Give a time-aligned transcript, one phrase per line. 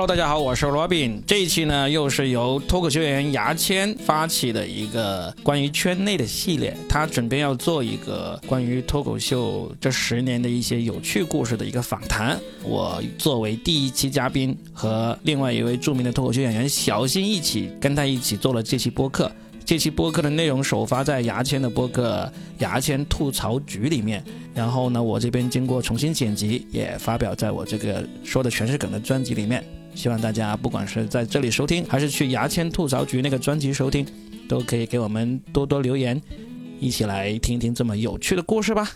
[0.00, 1.22] Hello，大家好，我是罗宾。
[1.26, 6.74] 这一期呢，又是由脱口秀演员牙签发起的一个关于圈内的系列。
[6.88, 12.40] 他准备要做一个关于脱口秀这十年的一些有趣故事的一个访谈。
[12.62, 19.30] 我作为第一期嘉宾，和另外一位著名的脱口秀演员小新一起跟他一起做了这期播客。
[19.66, 22.24] 这期播客的内容首发在牙签的播客
[22.62, 24.24] 《牙签吐槽局》里面，
[24.54, 29.62] 然后呢，我这边经过重新剪辑，也发表在我这个说的全是梗的专辑里面。
[30.00, 34.06] 希望大家不管是在这里收听，还是去牙签吐槽局那个专辑收听，
[34.48, 36.18] 都可以给我们多多留言，
[36.80, 38.92] 一起来听听这么有趣的故事吧。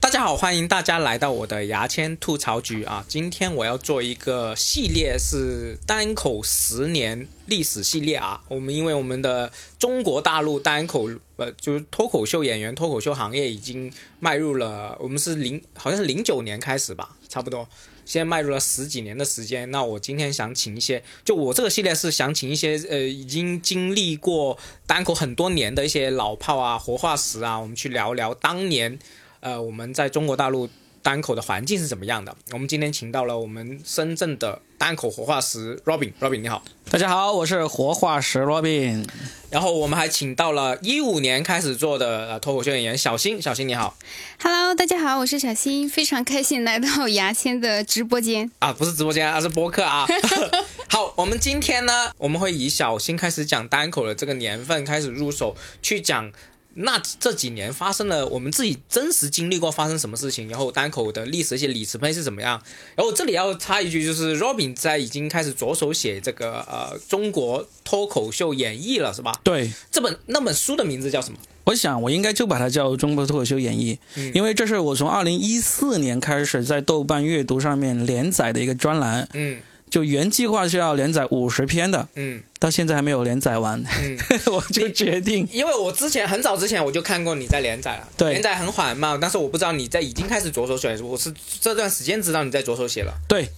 [0.00, 3.04] 大家好，欢迎大家来到我的牙签吐槽局啊！
[3.08, 8.42] 今天我要做一个系列，是单口十年历史系列啊。
[8.48, 17.68] 我们因为我们的中国大陆单口呃，就是脱口秀演员、脱口秀行业已经迈入了，我们是零好像是零九年开始吧，差不多，
[18.04, 19.70] 现在迈入了十几年的时间。
[19.70, 28.98] 那我今天想请一些，就我这个系列是想请一些呃，已经经历过单口很多年的一些老炮啊、活化石啊，我们去聊聊当年。
[29.40, 30.66] 呃，我们在中国大陆
[31.04, 32.34] 单口的环境是怎么样的？
[32.50, 39.06] 我们今天请到了我们深圳的单口活化石 Robin，Robin 你好，大家好，我是活化石 Robin。
[39.50, 43.94] 然后我们还请到了一五年开始做的呃脱口秀演员小新，小新你好
[44.42, 50.06] ，Hello，大家好，我是小新，非常开心来到牙签的直播间啊，不是直播间，而是播客啊。
[50.88, 56.32] 好，我们今天呢，我们会以小新开始讲单口的这个年份开始入手去讲。
[56.76, 62.60] 那这几年发生了，我们自己真实经历过发生什么事情，然后单口的历史一些里程碑是怎么样？
[62.96, 69.32] 然后这里要插一句，就是 Robin 在已经开始着手写这个呃中国脱口秀演绎了，是吧？
[69.44, 71.38] 对，这本那本书的名字叫什么？
[71.64, 73.96] 我想我应该就把它叫中国脱口秀演绎，
[74.34, 79.28] 因为这是我从二零一四年开始在豆瓣阅读上面连载的一个专栏。
[79.32, 79.58] 嗯。
[79.94, 84.18] 就原计划是要连载五十篇的，嗯，到现在还没有连载完，嗯，
[84.52, 93.48] 我就决定，因为我之前很早之前我就看过你在连载了，对，连载很缓慢，但是我不知道你在已经开始着手写，我是这段时间知道你在着手写了，对，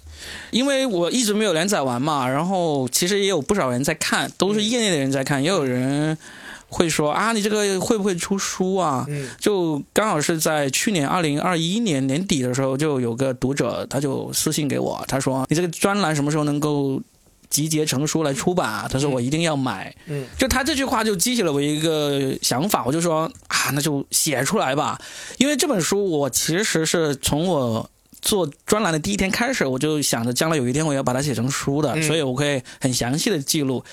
[0.51, 6.19] 因为我一直没有连载完嘛，然后其实也有不少人在看，都是业内的人在看，也有人。
[6.69, 9.05] 会说啊，你这个会不会出书啊？
[9.09, 17.01] 嗯，就刚好是在去年二零二一年年底的时候，就有个读者他就私信给我，他说你这个专栏什么时候能够
[17.49, 18.87] 集结成书来出版？
[18.91, 19.95] 他说我一定要买。
[20.07, 25.01] 嗯，就他这句话就激起了我一个想法，我就说啊，那就写出来吧。
[25.39, 27.89] 因为这本书我其实是从我
[28.21, 33.85] 做专栏的第一天开始，我就想着将来有一天我要把它写成书的，所以我会很详细的记录。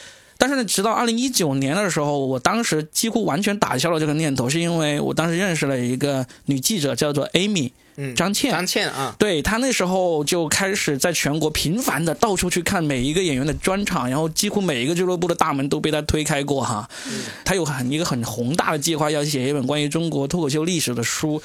[0.44, 16.90] 但是呢，直到二零一九年的时候，我当时几乎完全打消了这个念头，是因为我当时认识了一个女记者，叫做 Amy，嗯，张倩，张倩啊，对她那时候就开始在全国频繁的到处去看每一个演员的专场，然后几乎每一个俱乐部的大门都被她推开过哈，
[17.46, 21.42] 她有很一个很宏大的计划，要写一本关于中国脱口秀历史的书。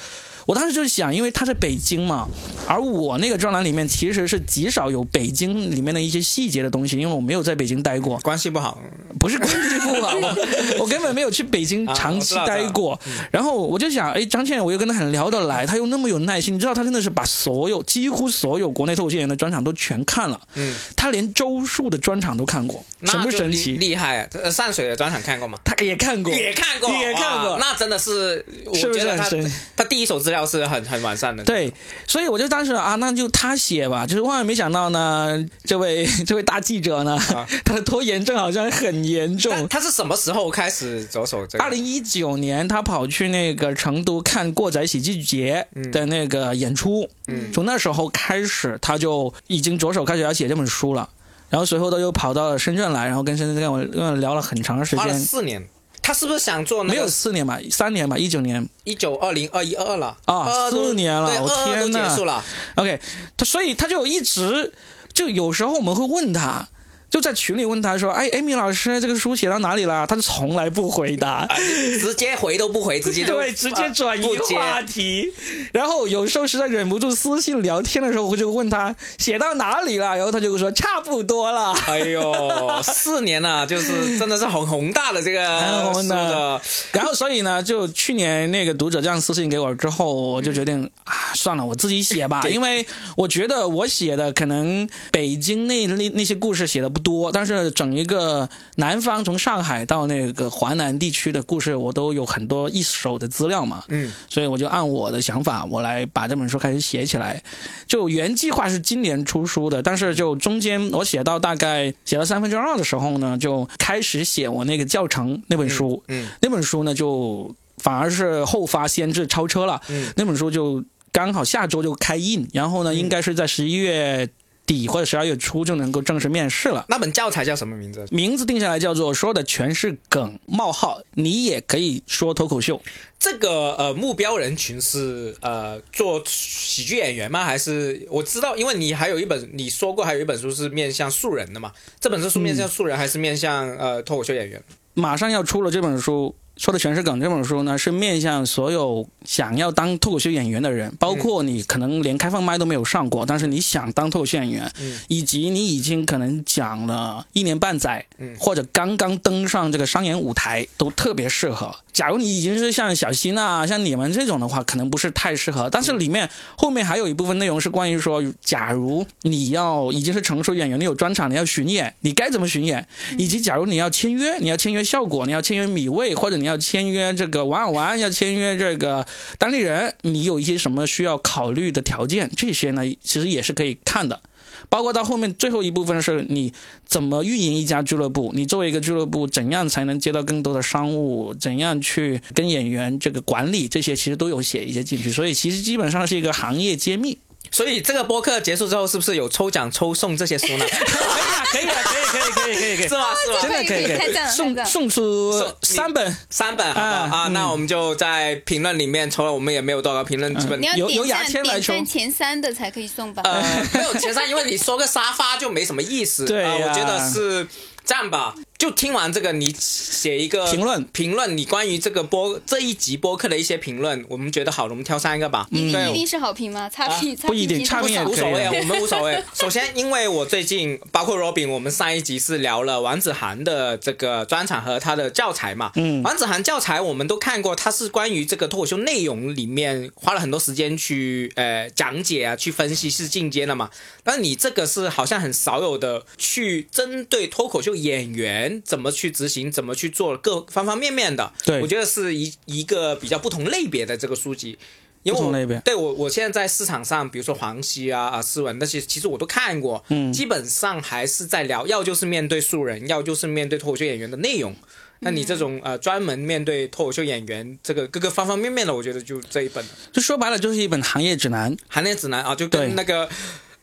[0.49, 2.27] 我当时就想，因为他在北京嘛，
[2.67, 8.81] 而我那个专栏里面其实是极少有北京里面的一些细节的东西，因为我没有在北京待过，关系不好，
[9.19, 10.17] 不是关系不好，
[10.81, 12.99] 我根本没有去北京长期待过。
[13.29, 23.73] 然后我就想，哎，张倩，我又跟他很聊得来，他又那么有耐心，你知道，他真的是把所有几乎所有国内脱口秀演员的专场都全看了，嗯，他连周树的专场都看过，神不神奇？
[23.73, 24.27] 厉害！
[24.33, 25.59] 呃，上水的专场看过吗？
[25.63, 28.43] 他也看过，也看过，也看过，那真的是，
[28.73, 29.51] 是不是很深？
[29.77, 30.38] 他第一手资料。
[30.45, 31.71] 是很很完善的，对，
[32.07, 34.05] 所以我就当时啊，那就他写吧。
[34.05, 37.17] 就是万万没想到呢，这位 这位大记者呢，
[37.63, 39.67] 他的拖延症好像很严重。
[39.67, 41.63] 他是什么时候开始着手这个？
[41.63, 51.09] 二零一九年，他跑去那个成都看过载喜剧节的那个演出，嗯，从那时候开始，他就已经着手开始要写这本书了。
[51.49, 55.67] 然后随后他又跑到了深圳来，然后跟深圳跟我跟我聊了很长时间，四年。
[56.01, 56.83] 他是不是想做？
[56.83, 62.09] 没有四年吧，三年吧，一九年，一九二零二一二了啊，四年了，我天呐。
[62.09, 62.43] 结束了。
[62.75, 62.99] OK，
[63.37, 64.73] 他所以他就一直
[65.13, 66.67] 就有时候我们会问他。
[67.09, 71.47] 就在群里问他说：“哎，艾米老师，这个书写到哪里了？”他从来不回答，
[71.99, 75.31] 直接回都不回，直接 对，直接转移话题。
[75.73, 81.73] 然后有时候实在忍不住私信聊天的时候，我就问他写到哪里了，然后他就说差不多了。
[81.87, 86.61] 哎呦，四年了，就是真的是很宏大的这个很宏大的。
[86.91, 92.85] 然后所以呢，就去年那个读者这样私信给我之后，我就决定啊，算了，我自己写吧， 因为
[93.17, 96.98] 我觉得我写的可能北京那那那些故事写的不。
[96.99, 103.83] 不多，但是整一个南方从上海到那个华南地区的故事，我都有很多一手的资料嘛。
[103.87, 107.41] 嗯，所以我就按我的想法，我来把这本书开始写起来。
[107.87, 116.03] 就原计划是今年出书的，但是就中间我写到大概写了三分之二的时候呢，就开始写我那个教程那本书。
[116.09, 119.81] 嗯，那本书呢就反而是后发先至超车了。
[119.87, 124.29] 嗯，那本书就刚好下周就开印，然后呢，应该是在十一月。
[124.69, 126.85] 底或者十二月初就能够正式面试了。
[126.89, 128.05] 那本教材叫什么名字？
[128.11, 132.79] 名字定下来叫做“说的全是梗冒号”，你也可以说脱口秀。
[133.17, 137.43] 这个呃目标人群是呃做喜剧演员吗？
[137.43, 141.71] 还是我知道，因为你还有一本你说过还有一本书是面向素人的嘛？
[141.99, 144.61] 这本书是面向素人还是面向呃脱口秀演员？
[144.93, 146.35] 马上要出了这本书。
[146.59, 147.17] 说的全是梗。
[147.21, 154.69] 这本书呢，是面向所有想要当脱口秀演员的人，包括你可能连开放麦都没有上过，但是你想当脱口秀演员，
[155.07, 158.05] 以及你已经可能讲了一年半载，
[158.37, 161.73] 或者刚刚登上这个商演舞台，都特别适合。
[161.93, 165.69] 假如你已经是像小新啊，像你们这种的话，可能不是太适合。
[165.69, 172.85] 但是里面后面还有一部分内容是关于说，假如你要已经是成熟演员，你有专场，你要巡演，你该怎么巡演？
[173.17, 179.05] 以及假如你要签约，你要签约效果，你要签约米味，或者你要签约这个玩玩，要签约这个
[179.37, 182.29] 当地人，你有一些什么需要考虑的条件？
[182.35, 184.19] 这些呢，其实也是可以看的。
[184.67, 186.51] 包括到后面最后一部分是你
[186.85, 191.33] 怎么运营一家俱乐部，你作为一个俱乐部，怎样才能接到更多的商务？
[191.33, 193.67] 怎样去跟演员这个管理？
[193.67, 195.11] 这些其实都有写一些进去。
[195.11, 197.17] 所以其实基本上是一个行业揭秘。
[197.51, 200.65] 所以这个播客结束之后，是不是有抽奖抽送这些书呢？
[201.51, 203.15] 可以啊，可以啊，可以，可以，可以，可以，可以，是吧？
[203.25, 203.39] 是吧？
[203.41, 207.27] 真的可以，可以，送送出三本，三本，啊？
[207.31, 213.23] 那我们就在评论里面抽了，我们也没有多少评论，基本有有牙签来抽，前三的才可以送吧？
[213.25, 213.41] 呃，
[213.73, 216.25] 没有前三，因为你说个沙发就没什么意思。
[216.25, 217.47] 对我觉得是
[217.83, 218.35] 这样吧。
[218.59, 225.47] 就听完这个，你写一个评论，评论你关于这个播这一集播客的一些评论，我们觉得好的，我们挑三个吧。
[225.49, 226.69] 一定一定是好评吗？
[226.69, 229.23] 差评不一定，差评也无所谓，我们无所谓。
[229.33, 235.71] 首先，因为我最近包括 Robin，我们上一集是聊了王子涵的这个专场和他的教材嘛。
[235.75, 243.69] 嗯，王子涵教材我们都看过，他是关于这个脱口秀内容里面花了很多时间去呃讲解啊，去分析是进阶的嘛。
[244.03, 249.29] 但你这个是好像很少有的去针对脱口秀演员怎么去执。
[249.29, 251.31] 行怎么去做各方方面面的？
[251.45, 254.57] 对我觉得是一一个比较不同类别的这个书籍，
[255.03, 255.59] 不同类别。
[255.59, 264.55] 对我，我现在在市场上，比如说黄西啊啊思文那些，其实我都看过，嗯，基本上还是在聊，要就是面对素人，要就是面对脱口秀演员的内容。
[265.01, 269.63] 那你这种呃专门面对脱口秀演员这个各个方方面面的，我觉得就这一本，
[269.93, 273.07] 就说白了就是一本行业指南，行业指南啊，就跟那个。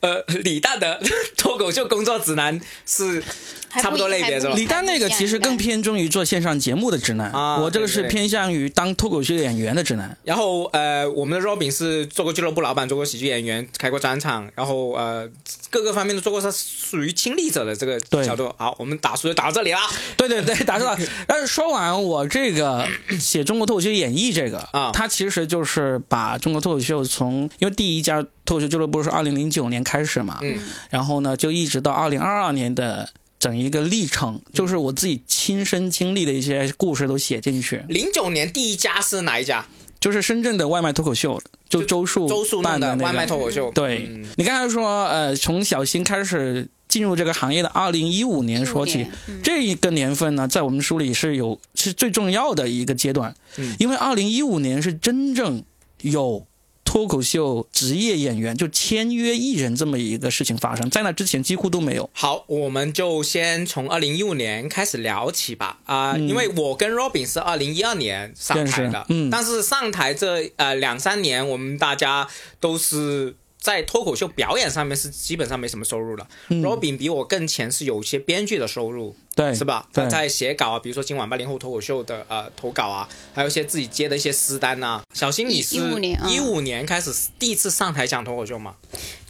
[0.00, 1.00] 呃，李诞的
[1.36, 3.22] 脱口秀工作指南是
[3.70, 4.52] 差不多类别是吧？
[4.54, 10.16] 李诞那个其实更偏重于做线上节目的指南，啊我这个是偏向于当脱口秀演员的指南。
[10.22, 15.28] 然后呃，我们的 Robin 是做过俱乐部老板，做过喜剧演员，开过专场，然后呃
[15.70, 18.54] 各个方面都做过，他属于亲历者的这个角度。
[18.58, 19.78] 好，我们打书就打到这里了。
[20.16, 20.96] 对对对，打到。
[21.26, 22.86] 但是说完我这个
[23.18, 28.24] 写中国脱口秀演绎这个啊，他其实就是把中国脱口秀从因为第一家。
[28.46, 30.56] 脱口秀俱乐部是二零零九年开始嘛，嗯，
[30.88, 37.84] 然后呢，就一直到二零二二年的整一个历程，就是我自己亲身经历的一些故事都写进去。
[37.88, 39.66] 零九年第一家是哪一家？
[39.98, 43.70] 就是深圳的外卖脱口秀，就周树周树办的外卖脱口秀。
[43.72, 49.06] 对，你刚才说，呃，从小新开始进入这个行业的二零一五年说起，
[49.42, 55.64] 这一个年份呢，在我们书里是有是最重要的一个阶段，嗯，因为二零一五年是真正
[56.02, 56.46] 有。
[56.86, 62.08] 脱口秀职业演员就签约艺人这么一个事情发生，在那之前几乎都没有。
[62.14, 65.80] 好，我们就先从二零一五年开始聊起吧。
[65.84, 72.26] 啊，因为我跟 Robin 是二零一二年上台的，嗯，但是上台这呃两三年，我们大家
[72.60, 73.36] 都是。
[73.66, 76.24] 在脱口秀表演上面是基本上没什么收入了。
[76.50, 79.88] Robin 比我更前，是有一些编剧的收入，对，是吧？
[79.92, 85.02] 对，在写稿啊，比如说今晚八零后脱口秀的呃投稿啊，还有一些自己接的一些私单呐。
[85.12, 88.76] 小新，你是一五年开始第一次上台讲脱口秀吗？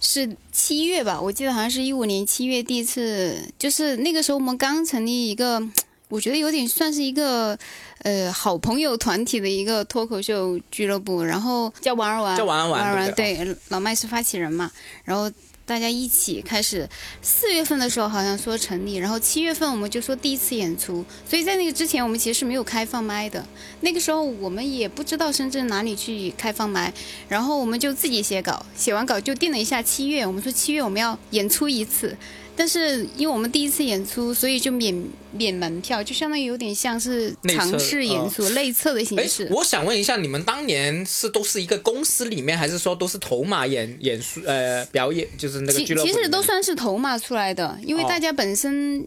[0.03, 1.19] 是七月吧？
[1.19, 5.63] 我记得好像是一五年七月第一次，就是那个时候我们刚成立一个。
[6.09, 7.59] 我觉得有点算是一个，
[8.03, 14.71] 呃，好朋友团体的一个脱口秀俱乐部，然后叫玩儿玩，叫玩儿玩，玩儿玩，对，老麦是发起人嘛，
[15.05, 15.29] 然后
[15.65, 16.89] 大家一起开始。
[17.21, 21.05] 四月份的时候好像说成立，然后七月份我们就说第一次演出。
[21.29, 23.45] 所以在那个之前，我们其实是没有开放麦的。
[23.81, 26.95] 那个时候我们也不知道深圳哪里去开放麦，
[27.29, 30.25] 然后我们就自己写稿，写完稿就定了一下七月。
[30.25, 32.17] 我们说七月我们要演出一次。
[32.57, 39.47] 但是因为我们第一次演出，所以就免免门票，就相当于有点像是尝试演出内测的形式。
[39.51, 46.09] 我想问一下，你们当年是都是一个公司里面，还是说都是头马演演出呃表演，就是那个俱乐部？
[46.09, 49.07] 其实都算是头马出来的，因为大家本身。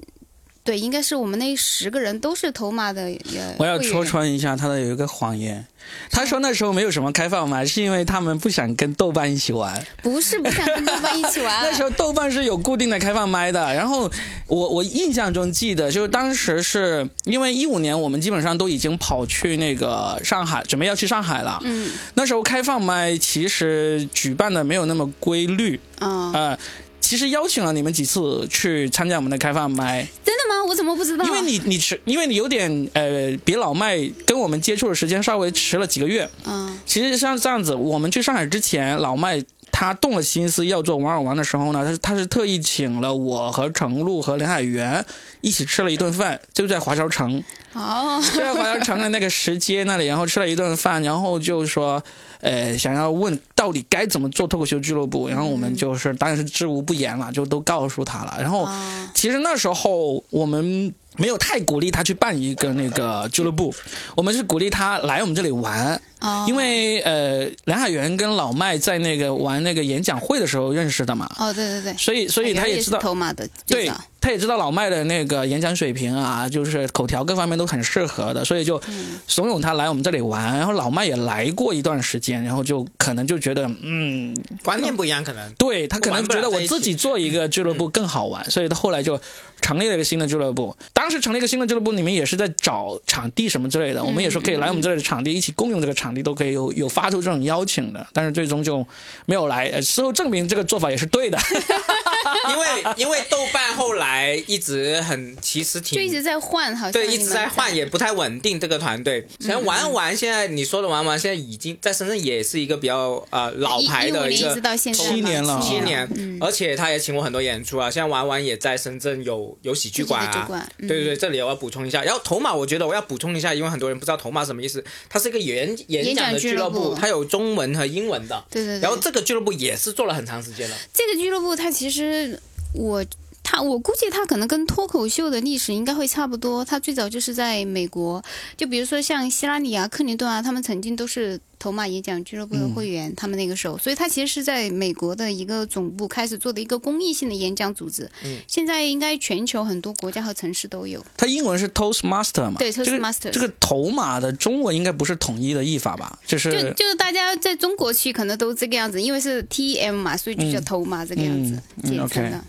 [0.63, 3.09] 对，应该是我们那十个人都是头马的。
[3.57, 5.65] 我要戳穿一下他的有一个谎言，
[6.11, 9.83] 他说那时候没有什么开放麦，是因为他们不想跟豆瓣一起玩。
[10.03, 13.73] 不是不想跟豆瓣一起玩， 那时候豆瓣是有固定的开放麦的。
[13.73, 14.11] 然后
[14.45, 21.59] 我我印象中记得，就是当时是因为一五年我们基本上都已经跑去那个上海，准备要去上海了。
[21.63, 25.79] 嗯，那时候开放麦其实举办的没有那么规律。
[25.99, 26.55] 啊。
[26.99, 30.65] 其实邀请了你们几次去参加我们的开放麦，真的吗？
[30.67, 31.25] 我怎么不知道？
[31.25, 36.29] 因为你你迟，因为你有点呃，比老麦跟我们接触的时间稍微迟了几个月。
[36.45, 45.03] 嗯，其实像这样子，我们去上海之前，老麦他动了心思要做王尔王的时候呢，他是他是特意请了我和程璐和林海源
[45.41, 47.43] 一起吃了一顿饭，就在华侨城。
[47.79, 52.03] 哦，就在华侨城的那个石阶那里，然后吃了一顿饭，然后就说。
[52.41, 58.37] 呃，想要问到底该怎么做脱口秀俱乐部，然后我们就是当然是知无不言了，就都告诉他了。
[58.39, 58.65] 然后
[59.13, 63.75] 其实那时候我们没有太鼓励他去办一个那个俱乐部，
[64.15, 66.01] 我们是鼓励他来我们这里玩。
[66.21, 71.29] 哦，因为呃，梁海源跟老麦在那个玩那个演讲会的时候认识的嘛。
[71.37, 71.93] 哦，对对对。
[71.97, 78.81] 所以所以他也知道头马的，对，他也知道老麦的那个演讲水平啊，就是口条各方面都很适合的，所以就
[79.27, 80.57] 怂恿他来我们这里玩。
[80.57, 89.19] 然后老麦也来过一段时间，然后就可能就觉得，嗯，观念不一样，可能对他可能觉得我自己做一个俱乐部更好玩，所以他后来就
[89.61, 90.75] 成立了一个新的俱乐部。
[90.93, 96.89] 当时成立一个新的俱乐部，你们也是在找场地什么之类的，我们也说可以来我们这里的场地一起共用这个场地，都可以有有。
[96.89, 98.85] 发出这种邀请的，但是最终就
[99.25, 99.79] 没有来。
[99.79, 101.37] 事后证明这个做法也是对的，
[102.49, 108.59] 因为因为豆瓣后来一直很其实挺就一直在换，好像对一直在换，也不太稳定。
[108.59, 117.89] 这个团队，像玩玩现在你说的玩玩，现在已经在深圳也是一个比较呃老牌的一个七年了，七年，而且他也请过很多演出啊。
[117.89, 122.03] 现在玩玩也在深圳有有喜剧馆啊，对对对，这里我要补充一下。
[122.03, 126.93] 然后头马，我觉得我要补充一下，因为很多人不知道头马什么意思，它是一个演演讲的俱乐部。
[126.93, 128.79] 它有中文和英文的，对对。
[128.79, 130.75] 然后这个俱乐部也是做了很长时间了。
[130.93, 132.39] 这个俱乐部它其实
[132.73, 133.05] 我
[133.51, 136.63] 它我估计他可能跟脱口秀的历史应该会差不多。
[136.63, 138.23] 他最早就是在美国，
[138.55, 141.39] 就比如说像希拉里啊、克林顿啊，他们曾经都是。
[141.59, 148.09] 头马演讲俱乐部的会员，他们那个时候，所以他其实是在美国的一个总部开始做的一个公益性的演讲组织。
[148.23, 151.05] 嗯，现在应该全球很多国家和城市都有。
[151.17, 152.55] 它英文是 Toastmaster 嘛？
[152.59, 153.29] 对，Toastmaster。
[153.31, 156.17] 这个头马的中文应该不是统一的译法吧？
[156.25, 162.41] 就是就就是大家在中国去可能都这个样子，因为是 T M 嘛，所以就叫头马这个样子简称的。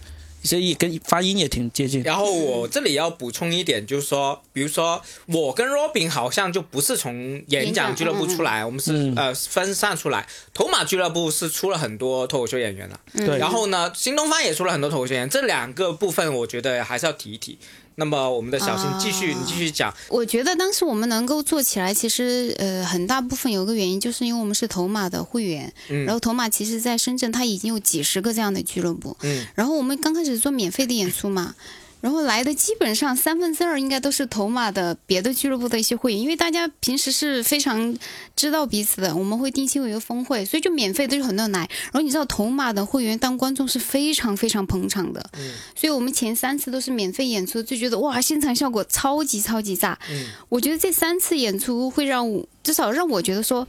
[0.42, 2.02] 这也跟发音也挺接近。
[2.02, 10.26] 然后我这里要补充一点，就是说，比如说我跟 Robin 好像就不是从演讲俱乐部出来，我们是呃分散出来。
[10.54, 13.38] 头马俱乐部是出了很多脱口秀演员的，对。
[13.38, 17.58] 然后呢，新东方也出了很多脱口秀演员，这两个部分我觉得还是要提一提。
[18.00, 19.92] 那么我们的小新继续，你继续讲。
[20.08, 25.70] 我觉得当时我们能够做起来，其实呃很大部分有个原因，就是因为我们是头马的会员。
[25.90, 26.06] 嗯。
[26.06, 29.14] 然后头马其实在深圳，它已经有几十个这样的俱乐部。
[29.20, 29.46] 嗯。
[29.54, 31.54] 然后我们刚开始做免费的演出嘛。
[32.00, 37.96] 然后来的基本上三分之二应该都是头马的别的俱乐部的一些会员，因为大家平时是非常
[38.34, 41.60] 知道彼此的，我们会定期有一个峰会，所以就免费都有很多人来。
[41.60, 49.98] 然后你知道头马的会员当观众是非常非常捧场的，嗯，所以我们前三次都是免费演出，就觉得哇，现场效果超级超级炸。
[50.10, 53.66] 嗯，我觉得这三次演出会让我至少让我觉得说。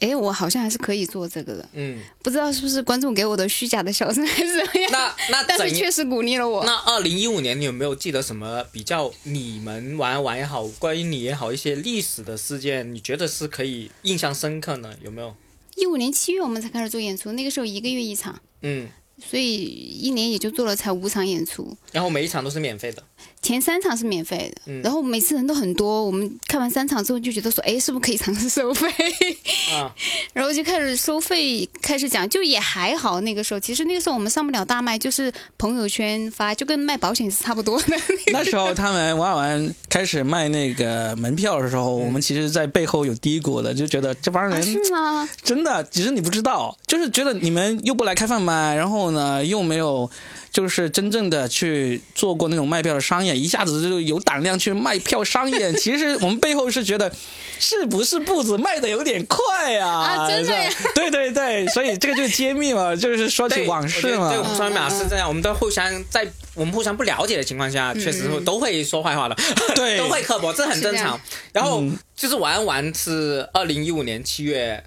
[0.00, 1.68] 哎，我好像还是可以做这个的。
[1.74, 4.90] 嗯，不知道是不是观众给我的虚假的笑声还是怎么样？
[4.92, 6.64] 那那 但是确实鼓励了我。
[6.64, 12.94] 那二零一五年你有没有记得什么比较你们玩玩也好，关于你也好一些历史的事件？
[12.94, 14.94] 你觉得是可以印象深刻呢？
[15.02, 15.34] 有没有？
[15.76, 18.40] 一五年七月我们才开始做演出，那个时候一个月一场。
[18.62, 18.88] 嗯，
[19.24, 21.76] 所以一年也就做了才五场演出。
[21.92, 23.02] 然后每一场都是免费的。
[23.42, 28.88] 前三场是免费的，然后每次人都很多，我们看完三场之后就觉得说，哎，是不是可以尝试收费？
[29.74, 29.92] 啊，
[30.32, 33.20] 然后就开始收费，开始讲，就也还好。
[33.20, 37.96] 那个时候，其实那个时候我们上不了大麦，就是朋友圈发，就跟卖保险是差不多的。
[38.32, 45.28] 那时候他们玩完开始卖那个门票的时候，我们其实，在背后有嘀咕的，就觉得这帮人是吗？
[45.42, 50.10] 真的，其实你不知道，就是觉得你们又不来开饭麦，然后后呢又没有。
[50.54, 55.74] 就是真正的去做过那种卖票的商演，一下子就有胆量去卖票商演。
[55.74, 57.12] 其实我们背后是觉得，
[57.58, 59.90] 是不是步子迈的有点快啊？
[59.90, 60.54] 啊，真的。
[60.94, 64.28] 对对对，所以这个就是揭秘嘛，就是说起往事嘛。
[64.28, 69.34] 对，我们双马是这样，我们都互相在我们互相不了解的情况下，确实都会说坏话的，
[69.74, 71.20] 对，都会刻薄，这很正常。
[71.52, 71.82] 然后
[72.14, 74.84] 就是玩玩是二零一五年七月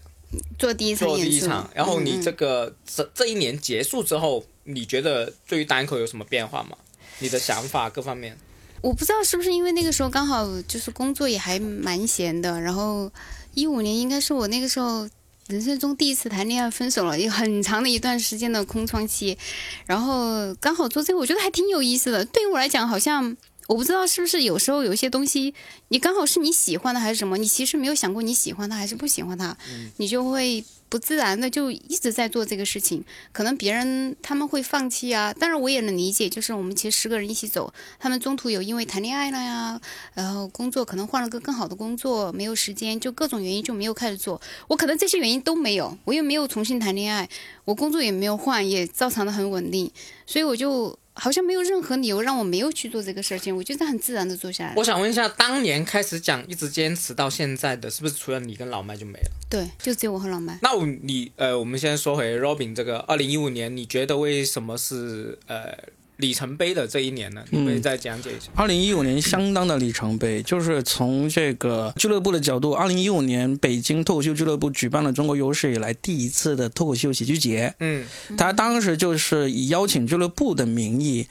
[0.58, 4.46] 做第一场，做第一场，然后你这个这这一年结束之后。
[4.70, 6.78] 你觉得对于单口有什么变化吗？
[7.20, 8.38] 你的想法各方面？
[8.82, 13.10] 我不知道是不是因为那个时候刚好就是工作也还蛮闲的，然后
[13.54, 15.10] 一五年应该是我那个时候
[15.48, 19.38] 人生中第一次谈恋爱分手了，有很长的一段时间的空窗期，
[19.86, 22.26] 然后刚好做这个，我觉得还挺有意思的。
[22.26, 23.36] 对于我来讲，好像
[23.68, 25.56] 我不知道是不是有时候有些东西，
[25.88, 29.58] 你刚好是你喜欢的还是什么，你其实没有想过你喜欢他还是不喜欢他，
[29.96, 30.64] 你就会。
[30.90, 39.82] 不自然的就一直在做这个事情，可能别人他们会放弃啊，当然我也能理解，就是我们其实十个人一起走，他们中途有因为谈恋爱了呀，
[40.14, 44.42] 然后工作可能换了个更好的工作，没有时间，就各种原因就没有开始做。
[44.68, 47.28] 我可能这些原因都没有，我又没有重新谈恋爱，
[47.66, 49.92] 我工作也没有换，也照常的很稳定，
[50.26, 50.98] 所以我就。
[51.20, 54.74] 好像没有任何理由让我没有去做这个事情，我就是很自然的做下来。
[54.78, 59.32] 我想问一下，当年开始讲，一直坚持到现在的是不是除了你跟老麦就没了？
[59.50, 60.60] 对，就只有我和老麦。
[60.62, 65.78] 那你呃，我们先说回 Robin 这个二零一五年，你觉得为什么是呃？
[66.18, 68.50] 里程碑的这一年呢，你可以再讲解一下。
[68.56, 77.76] 二零一五年相当的里程碑，就是从这个俱乐部的角度，二零一五年北京脱口秀俱乐部举办了中国有史以来第一次的脱口秀喜剧节。
[77.82, 78.04] 嗯，
[78.36, 81.28] 他当时就是以邀请俱乐部的名义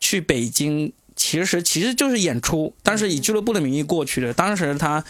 [0.00, 4.34] 去北京，其实其实就是演出，但是以俱乐部的名义过去的。
[4.34, 5.04] 当时他。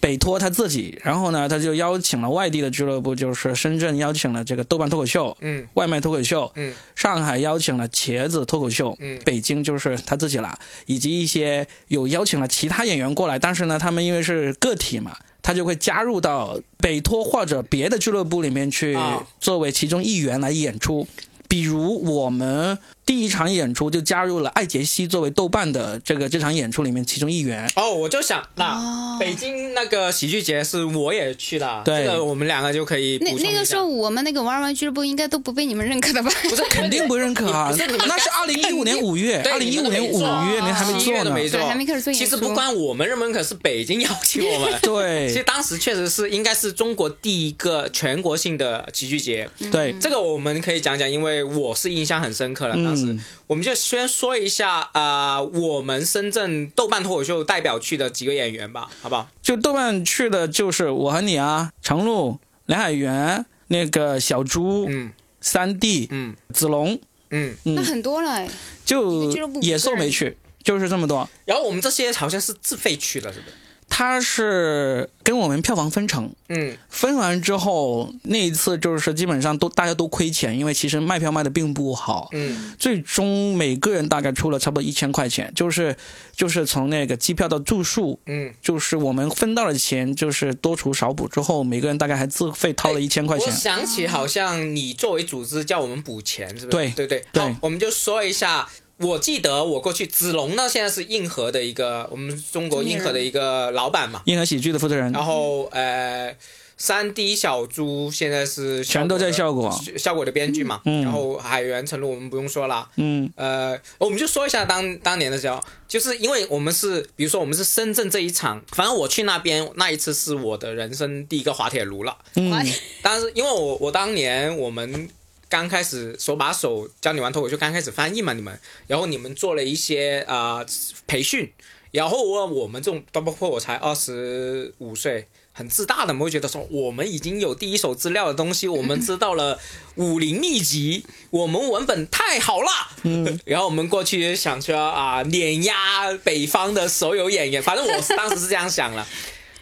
[0.00, 18.96] 北托他自己，然后呢，他就邀请了外地的俱乐部，就是深圳邀请了这个豆瓣脱口秀，嗯，外卖脱口秀，嗯，上海邀请了茄子脱口秀，嗯，北京就是他自己了，以及一些有邀请了其他演员过来，但是呢，他们因为是个体嘛，他就会加入到北托或者别的俱乐部里面去，
[19.38, 21.06] 作为其中一员来演出，
[21.46, 22.78] 比如我们。
[23.10, 27.68] 第一场演出就加入了艾杰西作为豆瓣的这个这场演出里面其中一员。
[27.74, 36.30] 哦，我就想那北京那个喜剧节是我也去了，这个我们两个就可以那那个时候我们那个玩玩俱乐部应该都不被你们认可的吧？
[36.48, 44.78] 不是肯定不认可啊，那是二零一五年 五月，二零一五年五月您还没做呢，对，还没开始做其实不关我们认不认可，是北京邀请我们。
[44.82, 49.50] 对，其实当时确实是应该是中国第一个全国性的喜剧节。
[49.72, 52.99] 对，这个我们可以讲讲，因为我是印象很深刻的，当时
[53.46, 53.70] 我们就。
[53.74, 59.28] 先说一下啊，我们深圳豆瓣脱口秀代表去的几个演员吧，好不好？
[59.42, 65.10] 就豆瓣去的就是我和你啊，程璐、梁海源、那个小猪、嗯，
[65.40, 68.46] 三弟、嗯，子龙，嗯，那很多了，
[68.84, 69.32] 就
[69.62, 71.28] 野兽没去，就是这么多。
[71.44, 73.56] 然后我们这些好像是自费去的，是不是？
[74.00, 85.94] 他是跟我们票房分成，嗯，分完之后那一次就是基本上都大家都亏钱，因为其实卖票卖的并不好，嗯，最终每个人大概出了差不多一千块钱，就是
[86.34, 93.48] 就是从那个机票到住宿，嗯，就是我们分到的钱就是多除少补之后，每个人大概还自费掏了一千块钱。
[93.48, 96.78] 我想起好像你作为组织叫我们补钱，是不是？
[96.78, 98.66] 对对对，对，我们就说一下。
[99.00, 105.10] 我记得我过去子龙呢，现在是硬核的一个我们中国硬核的一个老板嘛，硬核喜剧的负责人。
[105.10, 106.36] 然后呃，
[106.76, 110.82] 三 D 小猪现在是全都在效果效果的编剧嘛。
[110.84, 112.86] 然后海源成路我们不用说了。
[112.96, 113.32] 嗯。
[113.36, 115.58] 呃，我们就说一下当当年的时候，
[115.88, 122.18] 就是因为我们是，比如说我们是深圳这一场，反正我去那边那一次是我的人生第一个滑铁卢了。
[122.34, 122.52] 嗯。
[123.00, 125.08] 但是因为我我当年我们。
[125.50, 130.64] 刚开始手把手教你玩脱口秀，刚开始翻译嘛，你们，然后你们做了一些啊
[131.08, 131.52] 培训，
[131.90, 139.58] 然后我我们这种，包括我才二十五岁，很自大的，我们会觉得说，我们已经有第一手资料的东西，我们知道了
[139.96, 142.70] 武林秘籍，我们文本太好了，
[143.02, 149.04] 嗯，然后我们过去想说啊，碾压北方的所有演员，反正我当时是这样想了。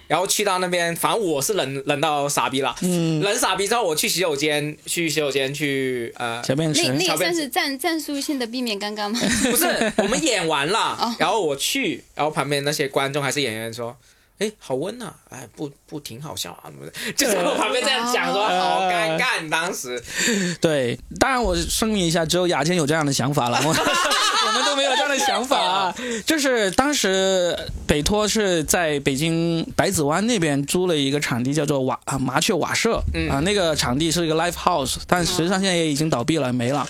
[0.09, 2.75] 然后去到那边，反正我是冷冷到傻逼了。
[2.81, 6.83] 嗯，冷傻逼之后，我去洗手间，去洗手间去呃，小便池。
[6.89, 9.21] 那那算是战战术性的避免尴尬吗？
[9.51, 13.95] 不是，我们演完了， 然后我去，然后旁边那些观众还是演员说
[14.39, 16.71] ：“哎，好温呐，哎，不不挺好笑啊？”
[17.17, 19.49] 就是我旁边这样讲说，好尴尬。
[19.51, 20.03] 当时，
[20.61, 23.59] 对，当然我声明一下，只有雅倩有这样的想法了。
[23.67, 25.95] 我们都没有这样的想法啊。
[26.25, 36.89] 就是当时北托是在北京百子湾那边租了一个场地，叫做瓦啊麻雀瓦舍啊，那个场地是一个 live house，但实际上现在也已经倒闭了，没了。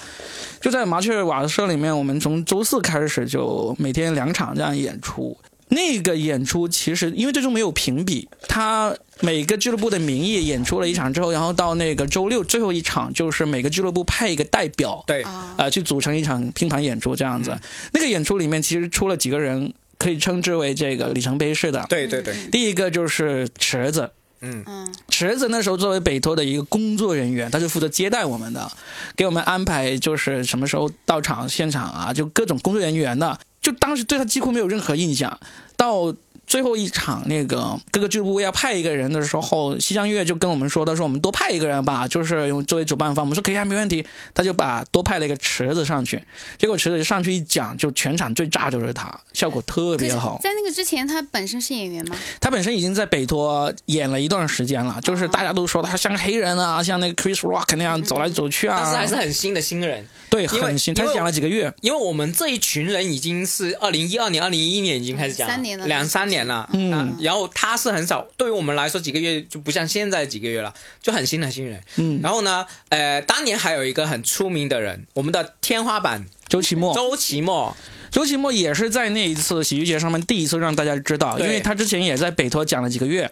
[0.61, 5.37] 就在麻雀瓦舍里面，我们从周四开始就每天两场这样演出。
[5.70, 17.57] 那个演出其实因为最终没有评比，他每个俱乐部的名义演出了一场之后，然后到那个周六最后一场，就是每个俱乐部派一个代表，对，啊，去组成一场拼盘演出这样子。
[17.92, 21.85] 那个演出里面其实出了几个人，可以称之为这个里程碑式的。
[21.88, 28.70] 对对对，第一个就是池子，嗯嗯，池子那时候作为北托的一个工作人员，他是负责接待我们的，
[29.16, 33.38] 给我们安排就是什么时候到场现场啊，就各种工作人员的。
[33.61, 35.38] 就当时对他几乎没有任何印象，
[35.77, 36.14] 到
[36.48, 46.22] 最后一场那个各个俱乐部要派一个人的时候，西江月就跟我们说：“他说我们多派一个人吧，就是用作为主办方。”我们说：“可以啊，没问题。”他就把多派了一个池子上去，
[46.56, 50.40] 结果池子上去一讲，就全场最炸就是他，效果特别好。
[50.42, 52.16] 在那个之前，他本身是演员吗？
[52.40, 60.06] 他本身已经在北托演了一段时间了，就是大家都说他像个黑人啊，像那个 Chris Rock 那样走来走去啊，但是还是很新的新人。
[60.30, 60.94] 对，很新。
[60.94, 66.68] 他讲了几个月，因为我们这一群人已经是二零一二年、二零一一年已经开始讲三年了，两三年了。
[66.72, 70.72] 嗯，然后他是很少，对于我们来说几个月就不像现在几个月了，
[71.03, 71.83] 就很新的新人。
[71.96, 77.77] 嗯，然后呢，呃，当年还有一个很出名的人，我们的天花板周奇墨，周奇墨，
[78.11, 83.31] 周奇墨也是在那一次喜剧节上面第一次让大家知道，因为他之前也在北托讲了几个月。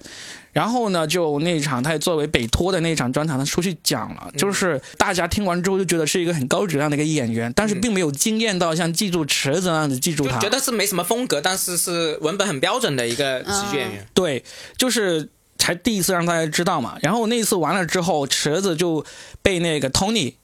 [0.57, 14.07] 然后呢，就那一场他也作为北托的那一场专场，他出去讲了，就是大家听完之后就觉得是一个很高质量的一个演员，但是并没有惊艳到像记住池子那样子记住他，觉得是没什么风格，但是是文本很标准的一个喜剧演员。
[14.15, 14.43] 对，
[14.79, 16.97] 就是才第一次让大家知道嘛。
[17.03, 19.05] 然后那次完了之后，池子就
[19.43, 20.37] 被那个 Tony。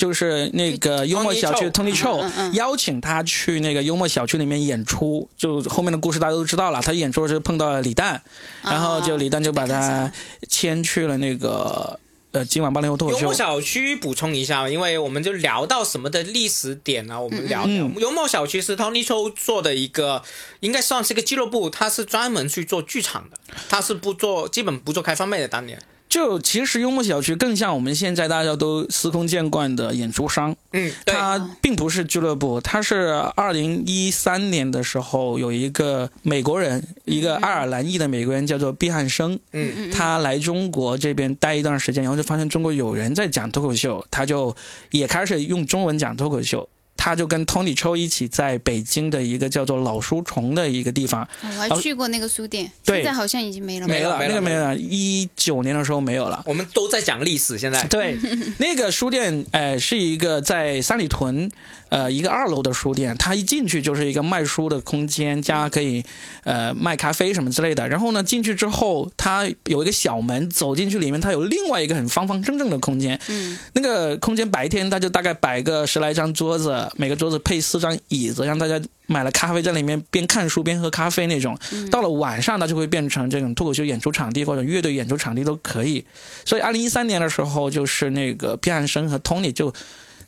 [0.00, 6.80] 就是那个幽默小区 Tony Chou 邀请他去那个幽默小区里面演出，就后面的故事大家都知道了。
[6.80, 8.22] 他演出是碰到了李诞，
[8.62, 10.10] 然后就李诞就把他
[10.48, 12.00] 牵去了那个
[12.32, 13.20] 呃今晚八零后脱口秀。
[13.20, 17.20] 幽默小区补充一下，因为我们就聊到什么的历史点呢？
[17.20, 20.22] 我们聊幽默小区是 Tony Chou 做的一个，
[20.60, 23.36] 应该算是一个俱乐部，他是专门去做剧场的，
[23.68, 25.78] 他是不做基本不做开放麦的当年。
[26.10, 44.54] 就其实幽默小区更像我们现在大家都司空见惯的演出商，嗯，它并不是俱乐部，它是二零一三年的时候有一个美国人，一个爱尔兰裔的美国人叫做毕汉生，嗯，他来中国这边待一段时间，然后就发现中国有人在讲脱口秀，他就
[44.90, 46.68] 也开始用中文讲脱口秀。
[47.02, 56.42] 他就跟 Tony Cho 一起在北京的一个叫做老书虫的一个地方，我还去过那个书店，现在好像已经没了，没了，那个没了，一九年的时候没有了。
[56.44, 58.18] 我们都在讲历史，现在对
[58.58, 61.50] 那个书店，呃，是一个在三里屯。
[61.90, 66.02] 呃，一个二楼的书店，它一进去就是一个卖书的空间，加可以
[66.44, 67.88] 呃卖咖啡什么之类的。
[67.88, 73.20] 然后呢，进去之后，它有一个小门，走进去里面，它有另外一个很方方正正的空间。
[73.28, 81.58] 嗯，那个空间白天它就大概摆个十来张桌子，每个桌子配四张椅子，让大家买了咖啡在里面边看书边喝咖啡那种。
[81.90, 86.04] 到了晚上，它就会变成这种脱口秀演出场地或者乐队演出场地都可以。
[86.44, 89.74] 所以，二零一三年的时候，就是那个毕汉生和 Tony 就。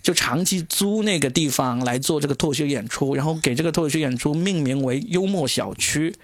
[0.03, 6.15] 就长期租那个地方来做这个脱口秀演出，然后给这个脱口秀演出命名为“幽默小区”，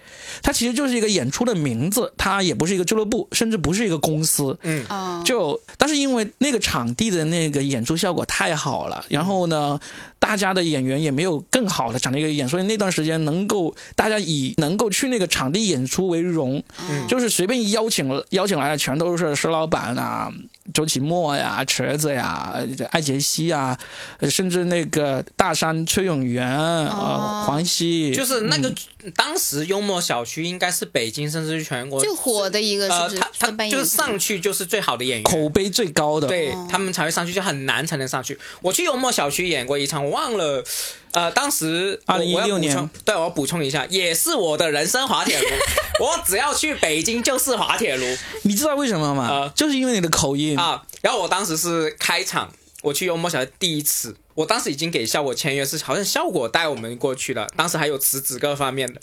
[0.42, 4.58] 它其实就是一个演出的名字，它也不是一个俱乐部，甚至不是一个公司。
[4.62, 9.78] 嗯，就但是因为那个场地的那个演出效果太好了，然后呢，
[10.18, 20.32] 大家的演员也没有更好的场地可以演，所以那段时间能够大家以能够去那个场地演出为荣，嗯就是随便邀请了邀请来的全都是石老板啊。
[20.72, 22.54] 周启墨呀，池子呀，
[22.90, 23.76] 艾杰西呀，
[24.30, 28.72] 甚至那个大山崔永元呃，黄西，就是那个
[29.14, 33.08] 当时幽默小区应该是北京甚至是全国最火的一个，呃，
[33.38, 38.38] 他他就是上去就是最好的演员，口碑最高的，对他们才会上去，就很难才能上去。
[38.60, 40.64] 我去幽默小区演过一场，我忘了。
[41.12, 45.46] 呃，当时二零一六年，对我要补充一下，也是我的人生滑铁卢。
[46.04, 48.04] 我只要去北京就是滑铁卢。
[48.42, 49.26] 你知道为什么吗？
[49.28, 50.82] 呃，就是因为你的口音啊。
[51.00, 54.14] 然后我当时是开场，我去幽默小区第一次。
[54.38, 59.00] 我当时已经给效果签约，是好像效果带我们过去了，当时还有辞职各方面的。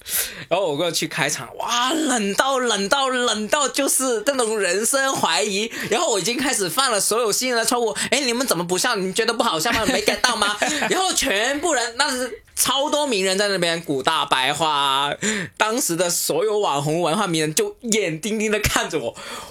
[0.47, 5.69] 然后我过去开场，哇，冷到冷到冷到就是那种人生怀疑。
[5.89, 7.93] 然后我已经开始犯了所有新人的错误。
[8.11, 8.95] 哎，你们怎么不笑？
[8.95, 9.85] 你们觉得不好笑吗？
[9.87, 10.55] 没 get 到吗？
[10.89, 15.13] 然后全部人那是超多名人在那边，古大白话，
[15.57, 19.09] 当时的所有网红文化名人就眼盯盯的看着我，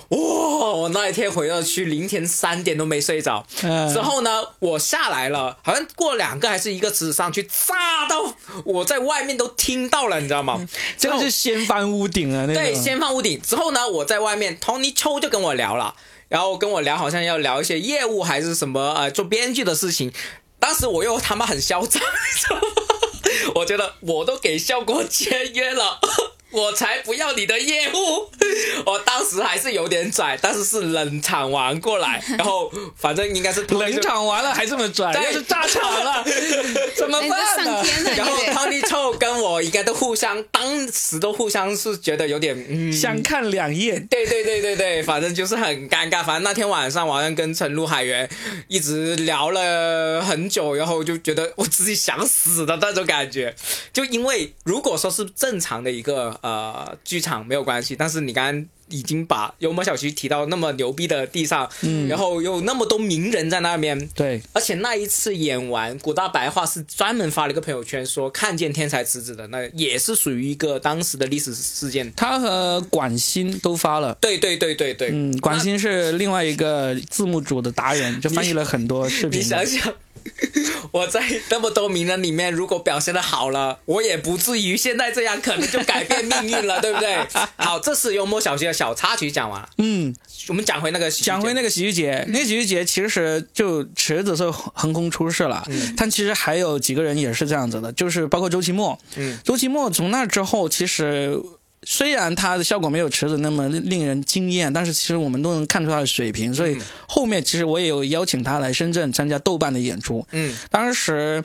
[0.08, 0.64] 哇！
[0.74, 3.46] 我那一天回到去凌晨三点都没睡着。
[3.60, 8.34] 之后呢，我下来了，好像过两个还是一个词上去，炸到
[8.64, 10.66] 我在外面都听到了，你知道吗？
[10.98, 12.46] 这个是掀翻屋顶啊！
[12.46, 15.94] 对，掀翻屋顶之后呢，我在外面，Tony 秋就跟我聊了，
[16.28, 20.12] 然后跟我聊，好像要聊一些业务还是什么呃做编剧的事情。
[20.58, 22.62] 当时我又他妈很嚣张，你知道吗？
[23.56, 26.00] 我觉得我都给效果签约了。
[26.54, 28.30] 我才不要你的业务！
[28.86, 36.24] 我当时还是有点拽，但是是冷场完过来，然后反正应该是 冷场完了还这么拽，但是炸场了
[36.96, 37.82] 怎么办呢？
[38.16, 44.06] 然后 Tony Chou 跟我应该都互相，当时都互相是觉得有点相看两厌。
[44.06, 46.22] 对对对对对，反正就是很尴尬。
[46.24, 48.28] 反正那天晚上，我好像跟陈露海源
[48.68, 53.56] 一直聊了很久，然后就觉得我自己想死的那种感觉。
[53.92, 56.38] 就因为如果说是正常的一个。
[56.44, 72.12] 呃，剧场没有关系，但是你刚刚已经把幽默小区提到那么牛逼的地上，嗯，然后有那么多名人在那边，对，而且那一次演完古大白话是专门发了一个朋友圈说看见天才辞职的，那也是属于一个当时的历史事件。
[72.14, 79.40] 他和管鑫都发了，对对对对对，嗯，管鑫是另外一个字幕组的达人，就翻译了很多视频。
[79.40, 79.94] 你想想。
[80.92, 87.16] 我在那么多名人里面，如果表现的好了，我也不至于现在这样，可能就改变命运了，对不对？
[87.56, 89.68] 好，这是幽默小学的小插曲讲完了。
[89.78, 90.14] 嗯，
[90.48, 98.98] 我们讲回那个讲回那个喜剧节，那个喜剧节其实就池子是横空出世了，但其实还有几个人也是这样子的，就是包括周奇墨。
[99.16, 101.40] 嗯，周奇墨从那之后其实。
[101.86, 106.52] 虽然它的效果没有池子那么令人惊艳，但是其实我们都能看出它的水平。
[106.52, 110.26] 所以后面其实我也有邀请他来深圳参加豆瓣的演出。
[110.32, 111.44] 嗯，当时